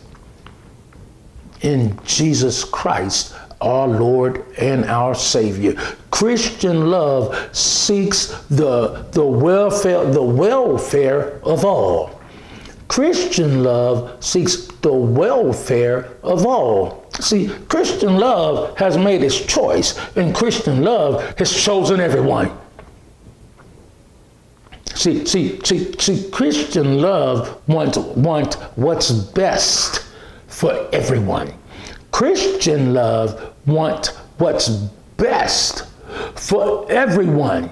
In 1.62 1.96
Jesus 2.04 2.64
Christ, 2.64 3.34
our 3.60 3.86
Lord 3.88 4.44
and 4.58 4.84
our 4.84 5.14
Savior. 5.14 5.74
Christian 6.10 6.90
love 6.90 7.54
seeks 7.54 8.26
the, 8.48 9.06
the 9.12 9.24
welfare, 9.24 10.04
the 10.06 10.22
welfare 10.22 11.40
of 11.42 11.64
all. 11.64 12.20
Christian 12.88 13.62
love 13.62 14.22
seeks 14.24 14.66
the 14.82 14.92
welfare 14.92 16.10
of 16.22 16.44
all. 16.46 17.06
See, 17.20 17.48
Christian 17.68 18.16
love 18.16 18.76
has 18.78 18.96
made 18.96 19.22
its 19.22 19.44
choice, 19.44 19.98
and 20.16 20.34
Christian 20.34 20.82
love 20.82 21.38
has 21.38 21.52
chosen 21.52 22.00
everyone. 22.00 22.50
See, 24.94 25.24
see, 25.24 25.60
see, 25.64 25.92
see, 25.98 26.30
Christian 26.30 27.00
love 27.00 27.62
wants 27.68 27.96
want 27.96 28.54
what's 28.76 29.10
best 29.12 30.04
for 30.48 30.88
everyone. 30.92 31.54
Christian 32.10 32.92
love 32.92 33.49
want 33.66 34.08
what's 34.38 34.68
best 35.16 35.86
for 36.34 36.90
everyone. 36.90 37.70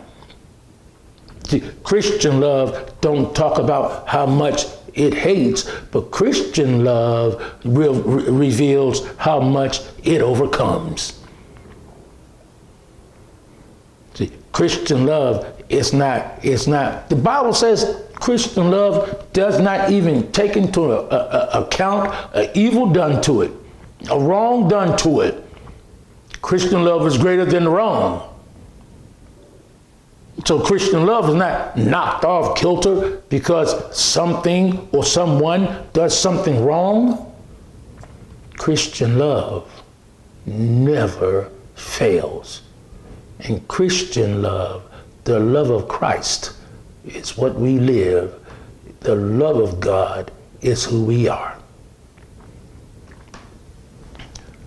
See, 1.45 1.63
Christian 1.83 2.41
love 2.41 2.95
don't 3.01 3.35
talk 3.35 3.59
about 3.59 4.07
how 4.07 4.27
much 4.27 4.67
it 4.95 5.15
hates, 5.15 5.71
but 5.93 6.11
Christian 6.11 6.85
love 6.85 7.43
re- 7.65 7.89
re- 7.89 8.25
reveals 8.31 9.07
how 9.17 9.41
much 9.41 9.81
it 10.05 10.21
overcomes. 10.21 11.19
See, 14.15 14.31
Christian 14.53 15.07
love 15.07 15.47
is 15.69 15.93
not, 15.93 16.45
it's 16.45 16.67
not, 16.67 17.09
the 17.09 17.17
Bible 17.17 17.55
says 17.55 18.03
Christian 18.15 18.71
love 18.71 19.33
does 19.33 19.61
not 19.61 19.91
even 19.91 20.31
take 20.33 20.57
into 20.57 20.93
a, 20.93 21.07
a- 21.07 21.09
a- 21.61 21.63
account 21.65 22.13
an 22.35 22.51
evil 22.55 22.87
done 22.91 23.23
to 23.23 23.43
it, 23.43 23.53
a 24.11 24.19
wrong 24.19 24.69
done 24.69 24.97
to 24.99 25.21
it. 25.21 25.45
Christian 26.43 26.85
love 26.85 27.07
is 27.07 27.19
greater 27.19 27.45
than 27.45 27.69
wrong. 27.69 28.35
So 30.45 30.61
Christian 30.61 31.05
love 31.05 31.29
is 31.29 31.35
not 31.35 31.77
knocked 31.77 32.25
off 32.25 32.57
kilter 32.57 33.23
because 33.29 33.97
something 33.97 34.89
or 34.93 35.05
someone 35.05 35.87
does 35.93 36.19
something 36.19 36.65
wrong. 36.65 37.35
Christian 38.57 39.19
love 39.19 39.71
never 40.47 41.51
fails. 41.75 42.63
And 43.41 43.67
Christian 43.69 44.43
love, 44.43 44.85
the 45.25 45.39
love 45.39 45.71
of 45.71 45.89
Christ, 45.89 46.53
is 47.05 47.37
what 47.37 47.55
we 47.55 47.79
live. 47.79 48.35
The 49.01 49.15
love 49.15 49.57
of 49.57 49.81
God 49.81 50.31
is 50.61 50.85
who 50.85 51.05
we 51.05 51.29
are. 51.29 51.58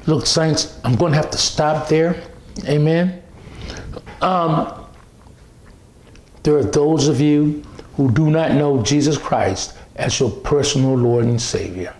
Look, 0.07 0.25
saints, 0.25 0.79
I'm 0.83 0.95
going 0.95 1.11
to 1.11 1.17
have 1.17 1.31
to 1.31 1.37
stop 1.37 1.87
there. 1.87 2.21
Amen. 2.67 3.21
Um, 4.21 4.85
there 6.43 6.57
are 6.57 6.63
those 6.63 7.07
of 7.07 7.21
you 7.21 7.63
who 7.95 8.11
do 8.11 8.29
not 8.29 8.51
know 8.51 8.81
Jesus 8.81 9.17
Christ 9.17 9.77
as 9.95 10.19
your 10.19 10.31
personal 10.31 10.95
Lord 10.95 11.25
and 11.25 11.41
Savior. 11.41 11.93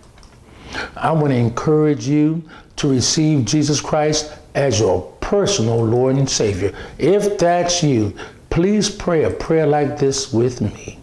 I 0.96 1.12
want 1.12 1.30
to 1.30 1.36
encourage 1.36 2.08
you 2.08 2.44
to 2.78 2.90
receive 2.90 3.46
Jesus 3.46 3.82
Christ 3.82 4.34
as 4.56 4.80
your 4.80 5.02
personal 5.22 5.84
Lord 5.84 6.16
and 6.16 6.30
Savior. 6.30 6.74
If 6.98 7.38
that's 7.38 7.84
you, 7.84 8.16
please 8.50 8.90
pray 8.90 9.24
a 9.24 9.30
prayer 9.30 9.68
like 9.68 10.00
this 10.00 10.34
with 10.34 10.62
me. 10.62 11.00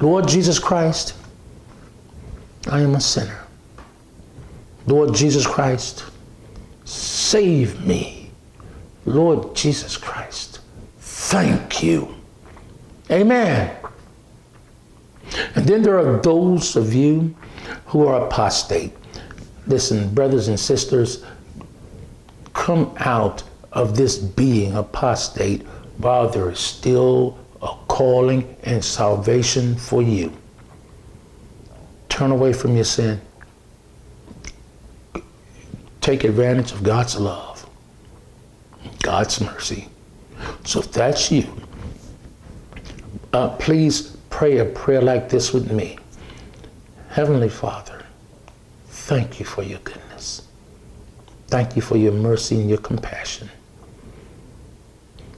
Lord 0.00 0.28
Jesus 0.28 0.58
Christ, 0.58 1.14
I 2.70 2.80
am 2.80 2.94
a 2.94 3.00
sinner. 3.00 3.43
Lord 4.86 5.14
Jesus 5.14 5.46
Christ, 5.46 6.04
save 6.84 7.84
me. 7.84 8.30
Lord 9.06 9.54
Jesus 9.54 9.96
Christ, 9.96 10.60
thank 10.98 11.82
you. 11.82 12.14
Amen. 13.10 13.74
And 15.54 15.66
then 15.66 15.82
there 15.82 15.98
are 15.98 16.20
those 16.20 16.76
of 16.76 16.94
you 16.94 17.34
who 17.86 18.06
are 18.06 18.26
apostate. 18.26 18.92
Listen, 19.66 20.12
brothers 20.14 20.48
and 20.48 20.58
sisters, 20.58 21.24
come 22.52 22.94
out 22.98 23.42
of 23.72 23.96
this 23.96 24.16
being 24.16 24.74
apostate 24.74 25.62
while 25.98 26.28
there 26.28 26.50
is 26.50 26.58
still 26.58 27.38
a 27.62 27.74
calling 27.88 28.56
and 28.62 28.84
salvation 28.84 29.74
for 29.74 30.02
you. 30.02 30.32
Turn 32.08 32.30
away 32.30 32.52
from 32.52 32.76
your 32.76 32.84
sin. 32.84 33.20
Take 36.04 36.24
advantage 36.24 36.70
of 36.70 36.82
God's 36.82 37.18
love, 37.18 37.66
God's 39.00 39.40
mercy. 39.40 39.88
So 40.62 40.80
if 40.80 40.92
that's 40.92 41.32
you, 41.32 41.46
uh, 43.32 43.48
please 43.56 44.14
pray 44.28 44.58
a 44.58 44.66
prayer 44.66 45.00
like 45.00 45.30
this 45.30 45.54
with 45.54 45.72
me. 45.72 45.96
Heavenly 47.08 47.48
Father, 47.48 48.04
thank 48.88 49.40
you 49.40 49.46
for 49.46 49.62
your 49.62 49.78
goodness. 49.78 50.46
Thank 51.46 51.74
you 51.74 51.80
for 51.80 51.96
your 51.96 52.12
mercy 52.12 52.56
and 52.60 52.68
your 52.68 52.80
compassion. 52.80 53.48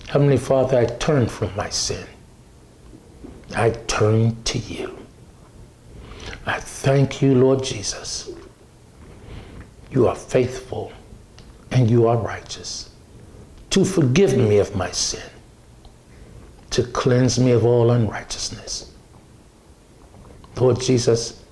Heavenly 0.09 0.37
Father, 0.37 0.79
I 0.81 0.87
turn 0.87 1.29
from 1.29 1.55
my 1.55 1.68
sin. 1.68 2.09
I 3.55 3.70
turn 3.87 4.42
to 4.42 4.59
you. 4.59 4.98
I 6.44 6.59
thank 6.59 7.22
you, 7.22 7.37
Lord 7.37 7.62
Jesus. 7.62 8.33
You 9.90 10.09
are 10.09 10.16
faithful 10.16 10.92
and 11.70 11.90
you 11.90 12.07
are 12.07 12.16
righteous 12.16 12.90
to 13.70 13.85
forgive 13.85 14.37
me 14.37 14.59
of 14.59 14.75
my 14.75 14.90
sin 14.90 15.22
to 16.70 16.83
cleanse 16.83 17.38
me 17.38 17.53
of 17.53 17.64
all 17.64 17.90
unrighteousness. 17.90 18.92
Lord 20.61 20.79
Jesus, 20.81 21.42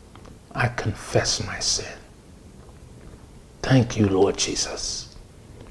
I 0.54 0.68
confess 0.68 1.44
my 1.46 1.58
sin. 1.60 1.98
Thank 3.62 3.96
you, 3.96 4.06
Lord 4.06 4.36
Jesus, 4.36 5.16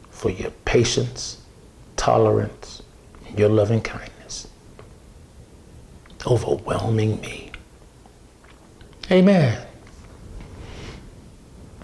for 0.10 0.32
your 0.32 0.50
patience, 0.66 1.40
tolerance, 1.98 2.82
and 3.28 3.38
your 3.38 3.50
loving 3.50 3.82
kindness, 3.82 4.48
overwhelming 6.26 7.22
me. 7.22 7.52
Amen. 9.12 9.64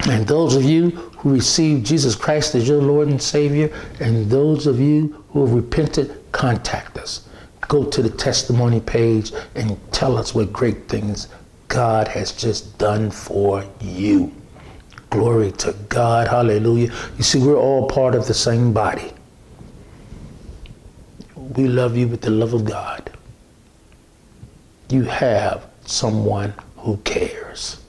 And 0.08 0.26
those 0.26 0.56
of 0.56 0.64
you 0.64 0.92
who 1.20 1.34
received 1.34 1.86
Jesus 1.86 2.16
Christ 2.16 2.56
as 2.56 2.68
your 2.68 2.82
Lord 2.82 3.10
and 3.10 3.22
Savior, 3.22 3.72
and 4.00 4.30
those 4.30 4.66
of 4.66 4.80
you 4.80 5.24
who 5.30 5.46
have 5.46 5.54
repented, 5.54 6.24
contact 6.32 6.98
us 6.98 7.30
go 7.70 7.86
to 7.86 8.02
the 8.02 8.10
testimony 8.10 8.82
page 8.82 9.32
and 9.56 9.80
tell 9.94 10.18
us 10.18 10.36
what 10.36 10.52
great 10.52 10.90
things 10.90 11.30
God 11.70 12.08
has 12.10 12.32
just 12.34 12.78
done 12.78 13.12
for 13.12 13.64
you. 13.80 14.34
Glory 15.12 15.52
to 15.54 15.74
God. 15.88 16.28
Hallelujah. 16.28 16.92
You 17.18 17.24
see, 17.24 17.40
we're 17.40 17.58
all 17.58 17.88
part 17.88 18.16
of 18.16 18.28
the 18.28 18.34
same 18.34 18.74
body. 18.74 19.14
We 21.36 21.68
love 21.68 21.96
you 21.96 22.08
with 22.08 22.22
the 22.22 22.32
love 22.32 22.54
of 22.54 22.66
God. 22.66 23.12
You 24.90 25.04
have 25.04 25.68
someone 25.86 26.54
who 26.78 26.98
cares. 26.98 27.84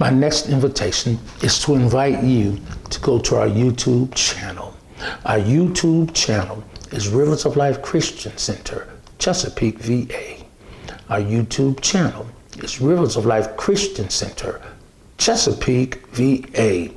My 0.00 0.08
next 0.08 0.48
invitation 0.48 1.18
is 1.42 1.58
to 1.64 1.74
invite 1.74 2.24
you 2.24 2.58
to 2.88 3.00
go 3.00 3.18
to 3.18 3.36
our 3.36 3.46
YouTube 3.46 4.14
channel. 4.14 4.74
Our 5.26 5.36
YouTube 5.36 6.14
channel 6.14 6.64
is 6.90 7.08
Rivers 7.08 7.44
of 7.44 7.58
Life 7.58 7.82
Christian 7.82 8.34
Center, 8.38 8.88
Chesapeake, 9.18 9.78
VA. 9.80 10.36
Our 11.10 11.20
YouTube 11.20 11.82
channel 11.82 12.26
is 12.60 12.80
Rivers 12.80 13.18
of 13.18 13.26
Life 13.26 13.54
Christian 13.58 14.08
Center, 14.08 14.62
Chesapeake, 15.18 16.06
VA. 16.12 16.88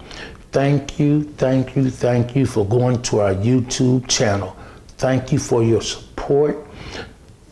Thank 0.53 0.97
you, 0.97 1.23
thank 1.23 1.75
you, 1.75 1.89
thank 1.89 2.37
you 2.37 2.45
for 2.45 2.65
going 2.65 3.01
to 3.01 3.19
our 3.19 3.35
YouTube 3.35 4.07
channel. 4.07 4.55
Thank 4.97 5.33
you 5.33 5.39
for 5.39 5.61
your 5.61 5.81
support. 5.81 6.65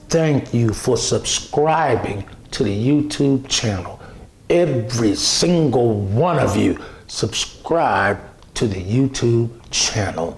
Thank 0.07 0.53
you 0.53 0.71
for 0.71 0.95
subscribing 0.95 2.23
to 2.51 2.63
the 2.63 2.87
YouTube 2.87 3.49
channel. 3.49 4.00
Every 4.51 5.15
single 5.15 6.01
one 6.01 6.37
of 6.37 6.57
you 6.57 6.77
subscribe 7.07 8.19
to 8.55 8.67
the 8.67 8.83
YouTube 8.83 9.49
channel. 9.69 10.37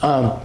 Um, 0.00 0.40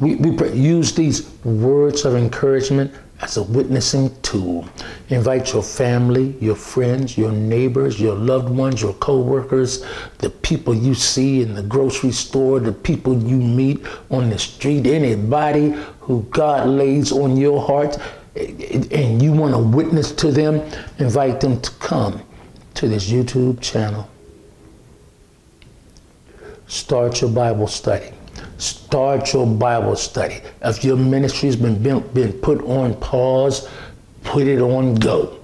we, 0.00 0.16
we 0.16 0.50
use 0.50 0.92
these 0.96 1.32
words 1.44 2.04
of 2.04 2.16
encouragement 2.16 2.92
as 3.20 3.36
a 3.36 3.44
witnessing 3.44 4.10
tool. 4.22 4.66
Invite 5.10 5.52
your 5.52 5.62
family, 5.62 6.36
your 6.40 6.56
friends, 6.56 7.16
your 7.16 7.30
neighbors, 7.30 8.00
your 8.00 8.16
loved 8.16 8.48
ones, 8.48 8.82
your 8.82 8.94
co-workers, 8.94 9.84
the 10.18 10.30
people 10.30 10.74
you 10.74 10.94
see 10.94 11.42
in 11.42 11.54
the 11.54 11.62
grocery 11.62 12.10
store, 12.10 12.58
the 12.58 12.72
people 12.72 13.14
you 13.22 13.36
meet 13.36 13.86
on 14.10 14.30
the 14.30 14.38
street, 14.38 14.84
anybody 14.88 15.76
who 16.00 16.22
God 16.30 16.68
lays 16.68 17.12
on 17.12 17.36
your 17.36 17.64
heart 17.64 17.98
and 18.38 19.22
you 19.22 19.32
want 19.32 19.54
to 19.54 19.58
witness 19.58 20.12
to 20.12 20.30
them, 20.30 20.60
invite 20.98 21.40
them 21.40 21.60
to 21.60 21.70
come 21.72 22.22
to 22.74 22.88
this 22.88 23.10
YouTube 23.10 23.60
channel. 23.60 24.08
Start 26.66 27.20
your 27.20 27.30
Bible 27.30 27.66
study. 27.66 28.10
Start 28.58 29.32
your 29.32 29.46
Bible 29.46 29.96
study. 29.96 30.40
If 30.62 30.84
your 30.84 30.96
ministry's 30.96 31.56
been, 31.56 31.82
been, 31.82 32.00
been 32.08 32.32
put 32.32 32.62
on 32.62 32.94
pause, 32.94 33.68
put 34.22 34.46
it 34.46 34.60
on 34.60 34.94
go. 34.96 35.38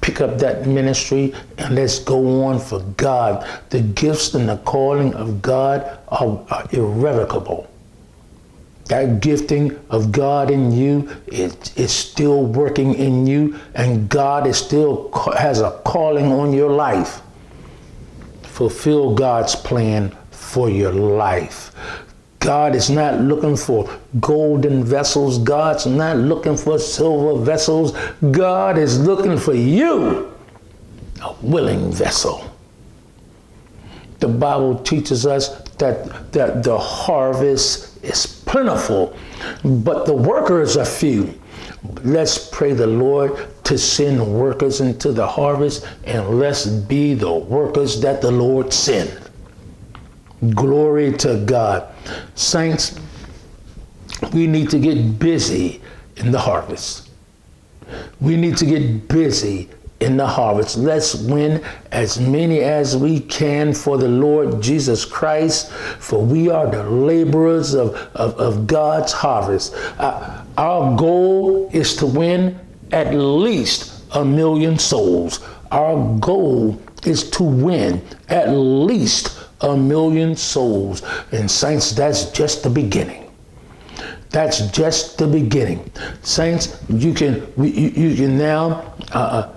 Pick 0.00 0.20
up 0.20 0.38
that 0.38 0.66
ministry 0.66 1.34
and 1.56 1.74
let's 1.74 1.98
go 1.98 2.44
on 2.44 2.60
for 2.60 2.80
God. 2.98 3.48
The 3.70 3.80
gifts 3.80 4.34
and 4.34 4.48
the 4.48 4.58
calling 4.58 5.14
of 5.14 5.40
God 5.40 5.98
are, 6.08 6.44
are 6.50 6.66
irrevocable. 6.72 7.70
That 8.86 9.20
gifting 9.20 9.78
of 9.90 10.12
God 10.12 10.50
in 10.50 10.72
you 10.72 11.08
is, 11.26 11.56
still 11.90 12.44
working 12.44 12.94
in 12.94 13.26
you, 13.26 13.58
and 13.74 14.08
God 14.08 14.46
is 14.46 14.58
still 14.58 15.10
has 15.38 15.60
a 15.60 15.80
calling 15.84 16.32
on 16.32 16.52
your 16.52 16.70
life 16.70 17.22
fulfill 18.54 19.12
God's 19.12 19.56
plan 19.56 20.16
for 20.30 20.70
your 20.70 20.92
life. 20.92 21.72
God 22.38 22.76
is 22.76 22.88
not 22.88 23.20
looking 23.20 23.56
for 23.56 23.90
golden 24.20 24.84
vessels. 24.84 25.38
God's 25.38 25.86
not 25.86 26.18
looking 26.18 26.56
for 26.56 26.78
silver 26.78 27.44
vessels. 27.44 27.98
God 28.30 28.78
is 28.78 29.00
looking 29.00 29.38
for 29.38 29.54
you, 29.54 30.32
a 31.20 31.34
willing 31.42 31.90
vessel. 31.90 32.48
The 34.20 34.28
Bible 34.28 34.78
teaches 34.78 35.26
us 35.26 35.48
that, 35.78 36.30
that 36.32 36.62
the 36.62 36.78
harvest 36.78 38.04
is 38.04 38.33
plentiful, 38.54 39.12
but 39.64 40.06
the 40.06 40.14
workers 40.14 40.76
are 40.76 40.84
few. 40.84 41.34
Let's 42.04 42.48
pray 42.50 42.72
the 42.72 42.86
Lord 42.86 43.48
to 43.64 43.76
send 43.76 44.24
workers 44.24 44.80
into 44.80 45.10
the 45.10 45.26
harvest, 45.26 45.84
and 46.04 46.38
let's 46.38 46.64
be 46.64 47.14
the 47.14 47.32
workers 47.32 48.00
that 48.02 48.22
the 48.22 48.30
Lord 48.30 48.72
sent. 48.72 49.10
Glory 50.50 51.14
to 51.14 51.42
God. 51.44 51.92
Saints, 52.36 53.00
we 54.32 54.46
need 54.46 54.70
to 54.70 54.78
get 54.78 55.18
busy 55.18 55.80
in 56.18 56.30
the 56.30 56.38
harvest. 56.38 57.10
We 58.20 58.36
need 58.36 58.56
to 58.58 58.66
get 58.66 59.08
busy 59.08 59.68
in 60.00 60.16
the 60.16 60.26
harvest. 60.26 60.76
Let's 60.76 61.14
win 61.14 61.64
as 61.92 62.20
many 62.20 62.60
as 62.60 62.96
we 62.96 63.20
can 63.20 63.72
for 63.72 63.96
the 63.96 64.08
Lord 64.08 64.60
Jesus 64.60 65.04
Christ, 65.04 65.70
for 65.72 66.22
we 66.22 66.50
are 66.50 66.70
the 66.70 66.84
laborers 66.84 67.74
of, 67.74 67.94
of, 68.14 68.38
of 68.38 68.66
God's 68.66 69.12
harvest. 69.12 69.74
Uh, 69.98 70.44
our 70.58 70.96
goal 70.96 71.70
is 71.72 71.96
to 71.96 72.06
win 72.06 72.58
at 72.92 73.14
least 73.14 74.02
a 74.12 74.24
million 74.24 74.78
souls. 74.78 75.44
Our 75.70 76.18
goal 76.18 76.80
is 77.04 77.30
to 77.30 77.42
win 77.42 78.02
at 78.28 78.48
least 78.50 79.38
a 79.60 79.76
million 79.76 80.36
souls. 80.36 81.02
And, 81.32 81.50
saints, 81.50 81.92
that's 81.92 82.30
just 82.30 82.62
the 82.62 82.70
beginning. 82.70 83.30
That's 84.30 84.68
just 84.70 85.18
the 85.18 85.26
beginning. 85.26 85.90
Saints, 86.22 86.80
you 86.88 87.14
can, 87.14 87.46
you, 87.56 87.64
you 87.90 88.16
can 88.16 88.36
now. 88.36 88.94
Uh, 89.12 89.52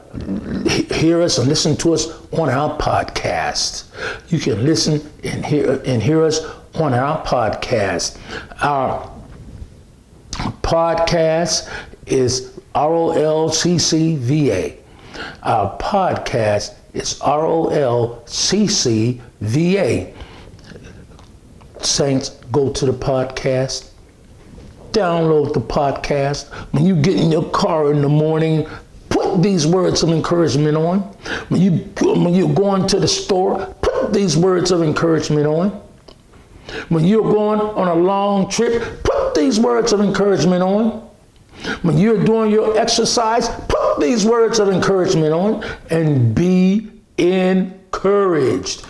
hear 0.91 1.21
us 1.21 1.37
and 1.37 1.47
listen 1.47 1.77
to 1.77 1.93
us 1.93 2.07
on 2.31 2.49
our 2.49 2.77
podcast. 2.77 3.85
You 4.29 4.39
can 4.39 4.65
listen 4.65 5.01
and 5.23 5.45
hear 5.45 5.81
and 5.85 6.01
hear 6.01 6.23
us 6.23 6.41
on 6.75 6.93
our 6.93 7.23
podcast. 7.25 8.17
Our 8.61 9.09
podcast 10.61 11.69
is 12.05 12.57
ROLCCVA. 12.75 14.77
Our 15.43 15.77
podcast 15.77 16.75
is 16.93 17.15
ROLCCVA. 17.19 17.73
Saints, 21.81 22.29
go 22.51 22.71
to 22.73 22.85
the 22.85 22.93
podcast. 22.93 23.89
Download 24.91 25.53
the 25.53 25.61
podcast. 25.61 26.47
When 26.73 26.85
you 26.85 26.95
get 27.01 27.15
in 27.17 27.31
your 27.31 27.49
car 27.51 27.91
in 27.91 28.01
the 28.01 28.09
morning, 28.09 28.67
put 29.17 29.41
these 29.41 29.65
words 29.65 30.03
of 30.03 30.09
encouragement 30.09 30.77
on. 30.77 30.99
When 31.49 31.61
you 31.61 31.71
when 32.01 32.33
you're 32.33 32.53
going 32.53 32.87
to 32.87 32.99
the 32.99 33.07
store, 33.07 33.65
put 33.81 34.13
these 34.13 34.37
words 34.37 34.71
of 34.71 34.81
encouragement 34.83 35.47
on. 35.47 35.69
When 36.89 37.05
you're 37.05 37.31
going 37.31 37.59
on 37.61 37.87
a 37.87 37.95
long 37.95 38.49
trip, 38.49 39.03
put 39.03 39.33
these 39.33 39.59
words 39.59 39.93
of 39.93 40.01
encouragement 40.01 40.61
on. 40.61 41.07
When 41.81 41.97
you're 41.97 42.23
doing 42.23 42.51
your 42.51 42.77
exercise, 42.77 43.49
put 43.67 43.99
these 43.99 44.25
words 44.25 44.59
of 44.59 44.69
encouragement 44.69 45.33
on 45.33 45.63
and 45.89 46.35
be 46.35 46.91
encouraged. 47.17 48.85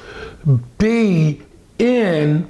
Be 0.78 1.42
encouraged. 1.80 2.50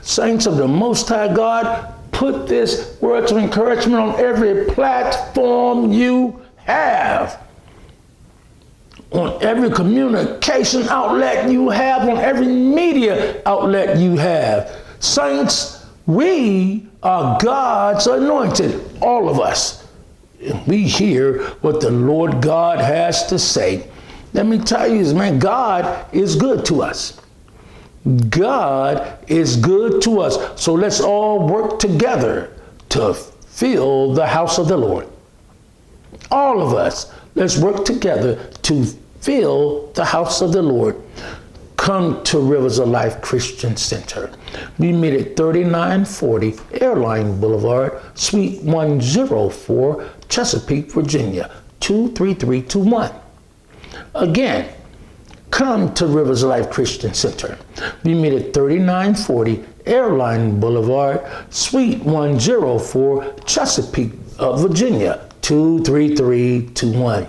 Saints 0.00 0.46
of 0.46 0.56
the 0.56 0.68
Most 0.68 1.08
High 1.08 1.34
God, 1.34 1.95
put 2.16 2.46
this 2.46 2.96
words 3.00 3.30
of 3.30 3.38
encouragement 3.38 3.96
on 3.96 4.18
every 4.18 4.64
platform 4.72 5.92
you 5.92 6.40
have. 6.56 7.42
On 9.12 9.40
every 9.42 9.70
communication 9.70 10.82
outlet 10.88 11.50
you 11.50 11.68
have, 11.68 12.08
on 12.08 12.16
every 12.16 12.46
media 12.48 13.42
outlet 13.44 13.98
you 13.98 14.16
have. 14.16 14.74
Saints, 14.98 15.86
we 16.06 16.88
are 17.02 17.38
God's 17.38 18.06
anointed, 18.06 18.80
all 19.00 19.28
of 19.28 19.38
us. 19.38 19.86
We 20.66 20.84
hear 20.84 21.44
what 21.60 21.80
the 21.80 21.90
Lord 21.90 22.40
God 22.40 22.78
has 22.80 23.26
to 23.26 23.38
say. 23.38 23.88
Let 24.32 24.46
me 24.46 24.58
tell 24.58 24.90
you, 24.90 25.04
this, 25.04 25.12
man, 25.12 25.38
God 25.38 26.12
is 26.14 26.34
good 26.36 26.64
to 26.66 26.82
us. 26.82 27.20
God 28.28 29.18
is 29.28 29.56
good 29.56 30.00
to 30.02 30.20
us. 30.20 30.60
So 30.60 30.74
let's 30.74 31.00
all 31.00 31.48
work 31.48 31.78
together 31.78 32.52
to 32.90 33.14
fill 33.14 34.14
the 34.14 34.26
house 34.26 34.58
of 34.58 34.68
the 34.68 34.76
Lord. 34.76 35.08
All 36.30 36.62
of 36.62 36.74
us, 36.74 37.12
let's 37.34 37.58
work 37.58 37.84
together 37.84 38.36
to 38.62 38.84
fill 39.20 39.90
the 39.92 40.04
house 40.04 40.40
of 40.40 40.52
the 40.52 40.62
Lord. 40.62 41.00
Come 41.76 42.22
to 42.24 42.38
Rivers 42.38 42.78
of 42.78 42.88
Life 42.88 43.20
Christian 43.20 43.76
Center. 43.76 44.30
We 44.78 44.92
meet 44.92 45.14
at 45.14 45.36
3940 45.36 46.54
Airline 46.80 47.40
Boulevard, 47.40 48.00
Suite 48.14 48.62
104, 48.62 50.08
Chesapeake, 50.28 50.92
Virginia, 50.92 51.50
23321. 51.80 53.10
Again, 54.14 54.72
come 55.50 55.92
to 55.94 56.06
Rivers 56.06 56.44
Life 56.44 56.70
Christian 56.70 57.14
Center. 57.14 57.58
We 58.04 58.14
meet 58.14 58.32
at 58.32 58.54
3940 58.54 59.64
Airline 59.86 60.58
Boulevard, 60.58 61.20
Suite 61.50 62.02
104, 62.02 63.34
Chesapeake, 63.46 64.12
uh, 64.38 64.56
Virginia, 64.56 65.28
23321. 65.42 67.28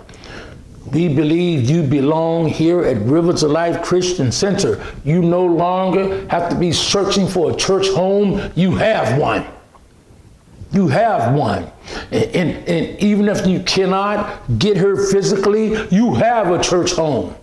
We 0.92 1.10
believe 1.14 1.70
you 1.70 1.84
belong 1.84 2.48
here 2.48 2.84
at 2.84 2.98
Rivers 3.02 3.44
of 3.44 3.52
Life 3.52 3.84
Christian 3.84 4.32
Center. 4.32 4.84
You 5.04 5.22
no 5.22 5.46
longer 5.46 6.26
have 6.30 6.50
to 6.50 6.56
be 6.56 6.72
searching 6.72 7.28
for 7.28 7.52
a 7.52 7.56
church 7.56 7.90
home. 7.90 8.52
You 8.56 8.72
have 8.76 9.20
one. 9.20 9.46
You 10.72 10.88
have 10.88 11.34
one. 11.34 11.70
And, 12.12 12.24
and, 12.36 12.68
and 12.68 13.00
even 13.00 13.28
if 13.28 13.46
you 13.46 13.62
cannot 13.64 14.42
get 14.60 14.78
here 14.78 14.96
physically, 14.96 15.76
you 15.90 16.14
have 16.16 16.52
a 16.52 16.64
church 16.64 16.94
home. 16.94 17.36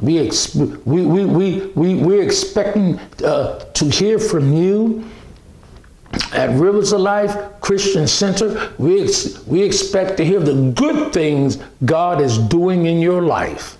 We, 0.00 0.18
ex- 0.18 0.54
we, 0.54 0.66
we, 1.04 1.24
we, 1.24 1.66
we, 1.74 1.94
we're 1.96 2.22
expecting 2.22 2.98
uh, 3.24 3.58
to 3.58 3.84
hear 3.86 4.18
from 4.18 4.52
you 4.52 5.04
at 6.32 6.50
Rivers 6.58 6.92
of 6.92 7.00
Life 7.00 7.36
Christian 7.60 8.06
Center. 8.06 8.72
We, 8.78 9.02
ex- 9.02 9.44
we 9.46 9.62
expect 9.62 10.16
to 10.18 10.24
hear 10.24 10.40
the 10.40 10.70
good 10.72 11.12
things 11.12 11.56
God 11.84 12.20
is 12.20 12.38
doing 12.38 12.86
in 12.86 13.00
your 13.00 13.22
life. 13.22 13.76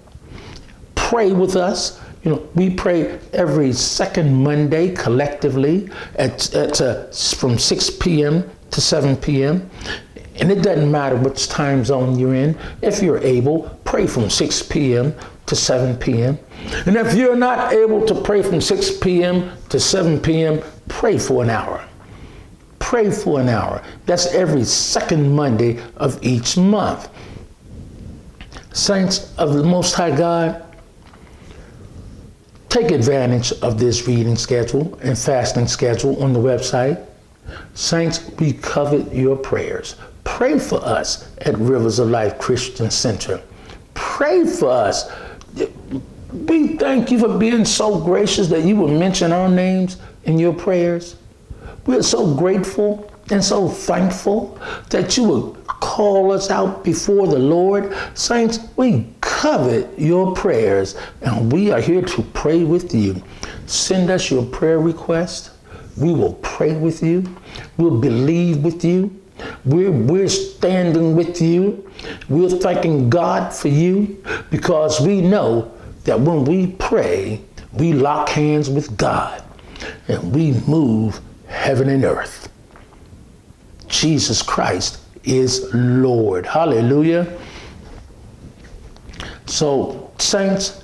Pray 0.96 1.32
with 1.32 1.56
us. 1.56 2.00
You 2.24 2.32
know, 2.32 2.50
we 2.56 2.70
pray 2.70 3.20
every 3.34 3.74
second 3.74 4.34
Monday 4.44 4.96
collectively 4.96 5.90
at, 6.16 6.54
at 6.56 6.80
uh, 6.80 7.12
from 7.12 7.60
6 7.60 7.90
p.m. 8.00 8.50
to 8.72 8.82
7 8.82 9.18
p.m. 9.18 9.70
And 10.38 10.52
it 10.52 10.64
doesn't 10.64 10.90
matter 10.90 11.16
which 11.16 11.48
time 11.48 11.84
zone 11.86 12.18
you're 12.18 12.34
in. 12.34 12.58
If 12.82 13.04
you're 13.04 13.20
able, 13.20 13.70
pray 13.84 14.08
from 14.08 14.30
6 14.30 14.64
p.m. 14.64 15.14
to 15.46 15.56
7 15.56 15.98
p.m. 15.98 16.40
And 16.86 16.96
if 16.96 17.14
you're 17.14 17.36
not 17.36 17.74
able 17.74 18.06
to 18.08 18.16
pray 18.16 18.42
from 18.42 18.62
6 18.62 18.98
p.m. 18.98 19.52
to 19.70 19.80
7 19.80 20.20
p.m., 20.22 20.64
pray 20.88 21.20
for 21.20 21.44
an 21.44 21.50
hour. 21.50 21.88
Pray 22.94 23.10
for 23.10 23.42
an 23.42 23.50
hour. 23.50 23.82
That's 24.06 24.28
every 24.36 24.64
second 24.64 25.36
Monday 25.36 25.82
of 25.98 26.24
each 26.24 26.58
month. 26.58 27.10
Saints 28.72 29.34
of 29.40 29.56
the 29.56 29.64
Most 29.64 29.96
High 29.96 30.16
God, 30.16 30.64
take 32.70 32.92
advantage 32.92 33.52
of 33.64 33.80
this 33.80 34.08
reading 34.08 34.36
schedule 34.36 34.96
and 35.02 35.18
fasting 35.18 35.66
schedule 35.66 36.22
on 36.22 36.34
the 36.34 36.40
website. 36.40 37.04
Saints, 37.74 38.30
we 38.38 38.54
covet 38.54 39.12
your 39.12 39.38
prayers. 39.38 39.96
Pray 40.24 40.60
for 40.60 40.80
us 40.86 41.36
at 41.40 41.58
Rivers 41.58 41.98
of 41.98 42.10
Life 42.12 42.38
Christian 42.38 42.92
Center. 42.92 43.42
Pray 43.96 44.46
for 44.46 44.70
us. 44.70 45.12
We 46.32 46.78
thank 46.78 47.10
you 47.10 47.18
for 47.18 47.40
being 47.40 47.66
so 47.66 48.00
gracious 48.00 48.50
that 48.50 48.66
you 48.66 48.76
would 48.76 48.92
mention 48.92 49.32
our 49.32 49.50
names 49.50 49.98
in 50.26 50.38
your 50.38 50.54
prayers. 50.54 51.16
We're 51.86 52.04
so 52.04 52.34
grateful 52.36 53.12
and 53.30 53.44
so 53.44 53.68
thankful 53.68 54.58
that 54.90 55.18
you 55.18 55.24
would 55.26 55.68
call 55.68 56.32
us 56.32 56.50
out 56.50 56.84
before 56.84 57.28
the 57.28 57.40
Lord. 57.40 57.94
Saints, 58.14 58.60
we 58.78 59.08
covet 59.20 60.00
your 60.00 60.34
prayers 60.34 60.96
and 61.22 61.52
we 61.52 61.72
are 61.72 61.82
here 61.82 62.02
to 62.02 62.22
pray 62.34 62.64
with 62.64 62.94
you. 62.94 63.22
Send 63.66 64.10
us 64.10 64.32
your 64.32 64.46
prayer 64.46 64.80
request. 64.80 65.52
We 65.98 66.14
will 66.14 66.36
pray 66.36 66.76
with 66.76 67.04
you. 67.04 67.24
We'll 67.78 68.00
believe 68.00 68.64
with 68.64 68.86
you. 68.86 69.20
We're, 69.66 69.92
we're 69.92 70.30
standing 70.30 71.16
with 71.18 71.42
you. 71.42 71.90
We're 72.30 72.50
thanking 72.50 73.10
God 73.10 73.54
for 73.54 73.68
you 73.68 74.24
because 74.52 75.02
we 75.02 75.22
know 75.22 75.72
that 76.06 76.20
when 76.20 76.46
we 76.46 76.68
pray, 76.68 77.42
we 77.74 77.92
lock 77.94 78.30
hands 78.30 78.70
with 78.70 78.96
God 78.96 79.44
and 80.08 80.34
we 80.34 80.54
move 80.68 81.20
heaven 81.54 81.90
and 81.90 82.04
earth. 82.04 82.50
Jesus 83.88 84.42
Christ 84.42 85.00
is 85.24 85.70
Lord. 85.74 86.46
Hallelujah. 86.46 87.40
So, 89.46 90.12
saints, 90.18 90.84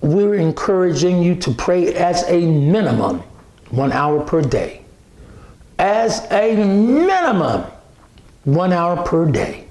we're 0.00 0.36
encouraging 0.36 1.22
you 1.22 1.34
to 1.36 1.52
pray 1.52 1.94
as 1.94 2.24
a 2.28 2.40
minimum 2.40 3.22
one 3.70 3.92
hour 3.92 4.20
per 4.20 4.40
day. 4.40 4.82
As 5.78 6.26
a 6.30 6.56
minimum 6.56 7.70
one 8.44 8.72
hour 8.72 9.02
per 9.04 9.30
day. 9.30 9.66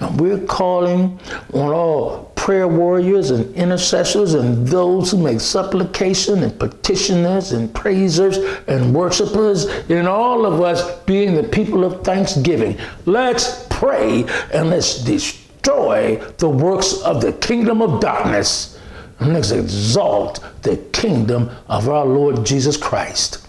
And 0.00 0.20
we're 0.20 0.44
calling 0.46 1.20
on 1.52 1.72
all 1.72 2.29
prayer 2.40 2.66
warriors 2.66 3.30
and 3.30 3.54
intercessors 3.54 4.32
and 4.32 4.66
those 4.66 5.10
who 5.10 5.18
make 5.18 5.38
supplication 5.38 6.42
and 6.42 6.58
petitioners 6.58 7.52
and 7.52 7.72
praisers 7.74 8.38
and 8.66 8.94
worshipers 8.94 9.66
and 9.90 10.08
all 10.08 10.46
of 10.46 10.62
us 10.62 11.00
being 11.00 11.34
the 11.34 11.42
people 11.42 11.84
of 11.84 12.02
thanksgiving. 12.02 12.78
Let's 13.04 13.66
pray 13.68 14.24
and 14.54 14.70
let's 14.70 15.04
destroy 15.04 16.16
the 16.38 16.48
works 16.48 17.02
of 17.02 17.20
the 17.20 17.34
kingdom 17.34 17.82
of 17.82 18.00
darkness 18.00 18.80
and 19.18 19.34
let's 19.34 19.50
exalt 19.50 20.42
the 20.62 20.78
kingdom 20.94 21.50
of 21.68 21.90
our 21.90 22.06
Lord 22.06 22.46
Jesus 22.46 22.78
Christ. 22.78 23.46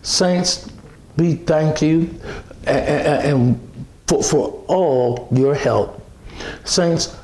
Saints, 0.00 0.72
we 1.18 1.34
thank 1.34 1.82
you 1.82 2.08
eh, 2.66 2.72
eh, 2.72 3.02
eh, 3.02 3.30
and 3.32 3.60
for, 4.06 4.22
for 4.22 4.64
all 4.66 5.28
your 5.30 5.54
help. 5.54 6.02
Saints, 6.64 7.14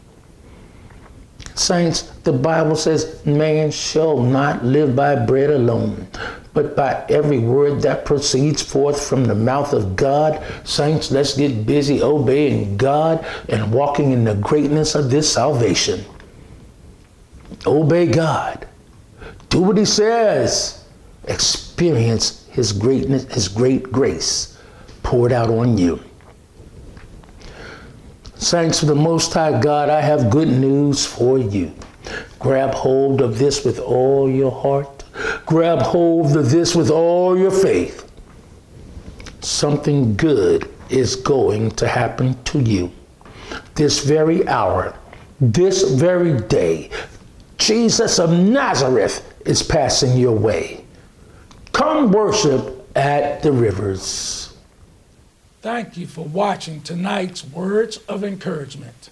Saints, 1.56 2.02
the 2.24 2.34
Bible 2.34 2.76
says, 2.76 3.26
man 3.26 3.72
shall 3.72 4.22
not 4.22 4.66
live 4.66 4.94
by 4.94 5.16
bread 5.16 5.50
alone, 5.50 6.06
but 6.54 6.76
by 6.76 7.06
every 7.08 7.40
word 7.40 7.82
that 7.82 8.04
proceeds 8.04 8.62
forth 8.62 9.08
from 9.08 9.24
the 9.24 9.36
mouth 9.36 9.72
of 9.72 9.96
God. 9.96 10.44
Saints, 10.66 11.12
let's 11.12 11.38
get 11.38 11.66
busy 11.66 12.02
obeying 12.02 12.76
God 12.76 13.26
and 13.48 13.74
walking 13.74 14.12
in 14.12 14.26
the 14.26 14.36
greatness 14.36 14.96
of 14.96 15.10
this 15.10 15.32
salvation. 15.32 16.04
Obey 17.66 18.08
God. 18.08 18.68
Do 19.50 19.62
what 19.62 19.78
He 19.78 19.86
says. 19.86 20.84
Experience 21.24 22.46
His 22.52 22.74
greatness, 22.74 23.24
His 23.34 23.48
great 23.48 23.84
grace 23.92 24.60
poured 25.04 25.32
out 25.32 25.50
on 25.50 25.78
you. 25.78 26.02
Saints 28.36 28.82
of 28.82 28.90
the 28.90 28.96
Most 28.96 29.34
High 29.34 29.60
God, 29.60 29.90
I 29.90 30.02
have 30.02 30.30
good 30.30 30.50
news 30.50 31.06
for 31.06 31.40
you. 31.40 31.74
Grab 32.40 32.74
hold 32.74 33.22
of 33.22 33.40
this 33.40 33.64
with 33.64 33.80
all 33.80 34.30
your 34.30 34.52
heart. 34.52 35.04
Grab 35.46 35.82
hold 35.82 36.36
of 36.36 36.52
this 36.52 36.76
with 36.76 36.92
all 36.92 37.38
your 37.38 37.52
faith. 37.52 38.12
Something 39.42 40.16
good 40.16 40.70
is 40.90 41.16
going 41.16 41.72
to 41.72 41.88
happen 41.88 42.42
to 42.44 42.60
you. 42.60 42.92
This 43.76 44.04
very 44.04 44.48
hour, 44.48 44.96
this 45.40 45.92
very 45.92 46.40
day, 46.48 46.92
Jesus 47.58 48.20
of 48.20 48.32
Nazareth 48.32 49.34
is 49.46 49.64
passing 49.64 50.18
your 50.18 50.36
way. 50.36 50.84
Come 51.72 52.12
worship 52.12 52.88
at 52.96 53.42
the 53.42 53.52
rivers. 53.52 54.45
Thank 55.66 55.98
you 55.98 56.06
for 56.06 56.24
watching 56.24 56.82
tonight's 56.82 57.44
Words 57.44 57.98
of 58.08 58.24
Encouragement. 58.24 59.10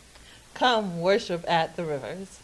Come 0.54 1.02
worship 1.02 1.44
at 1.48 1.76
the 1.76 1.84
rivers. 1.84 2.43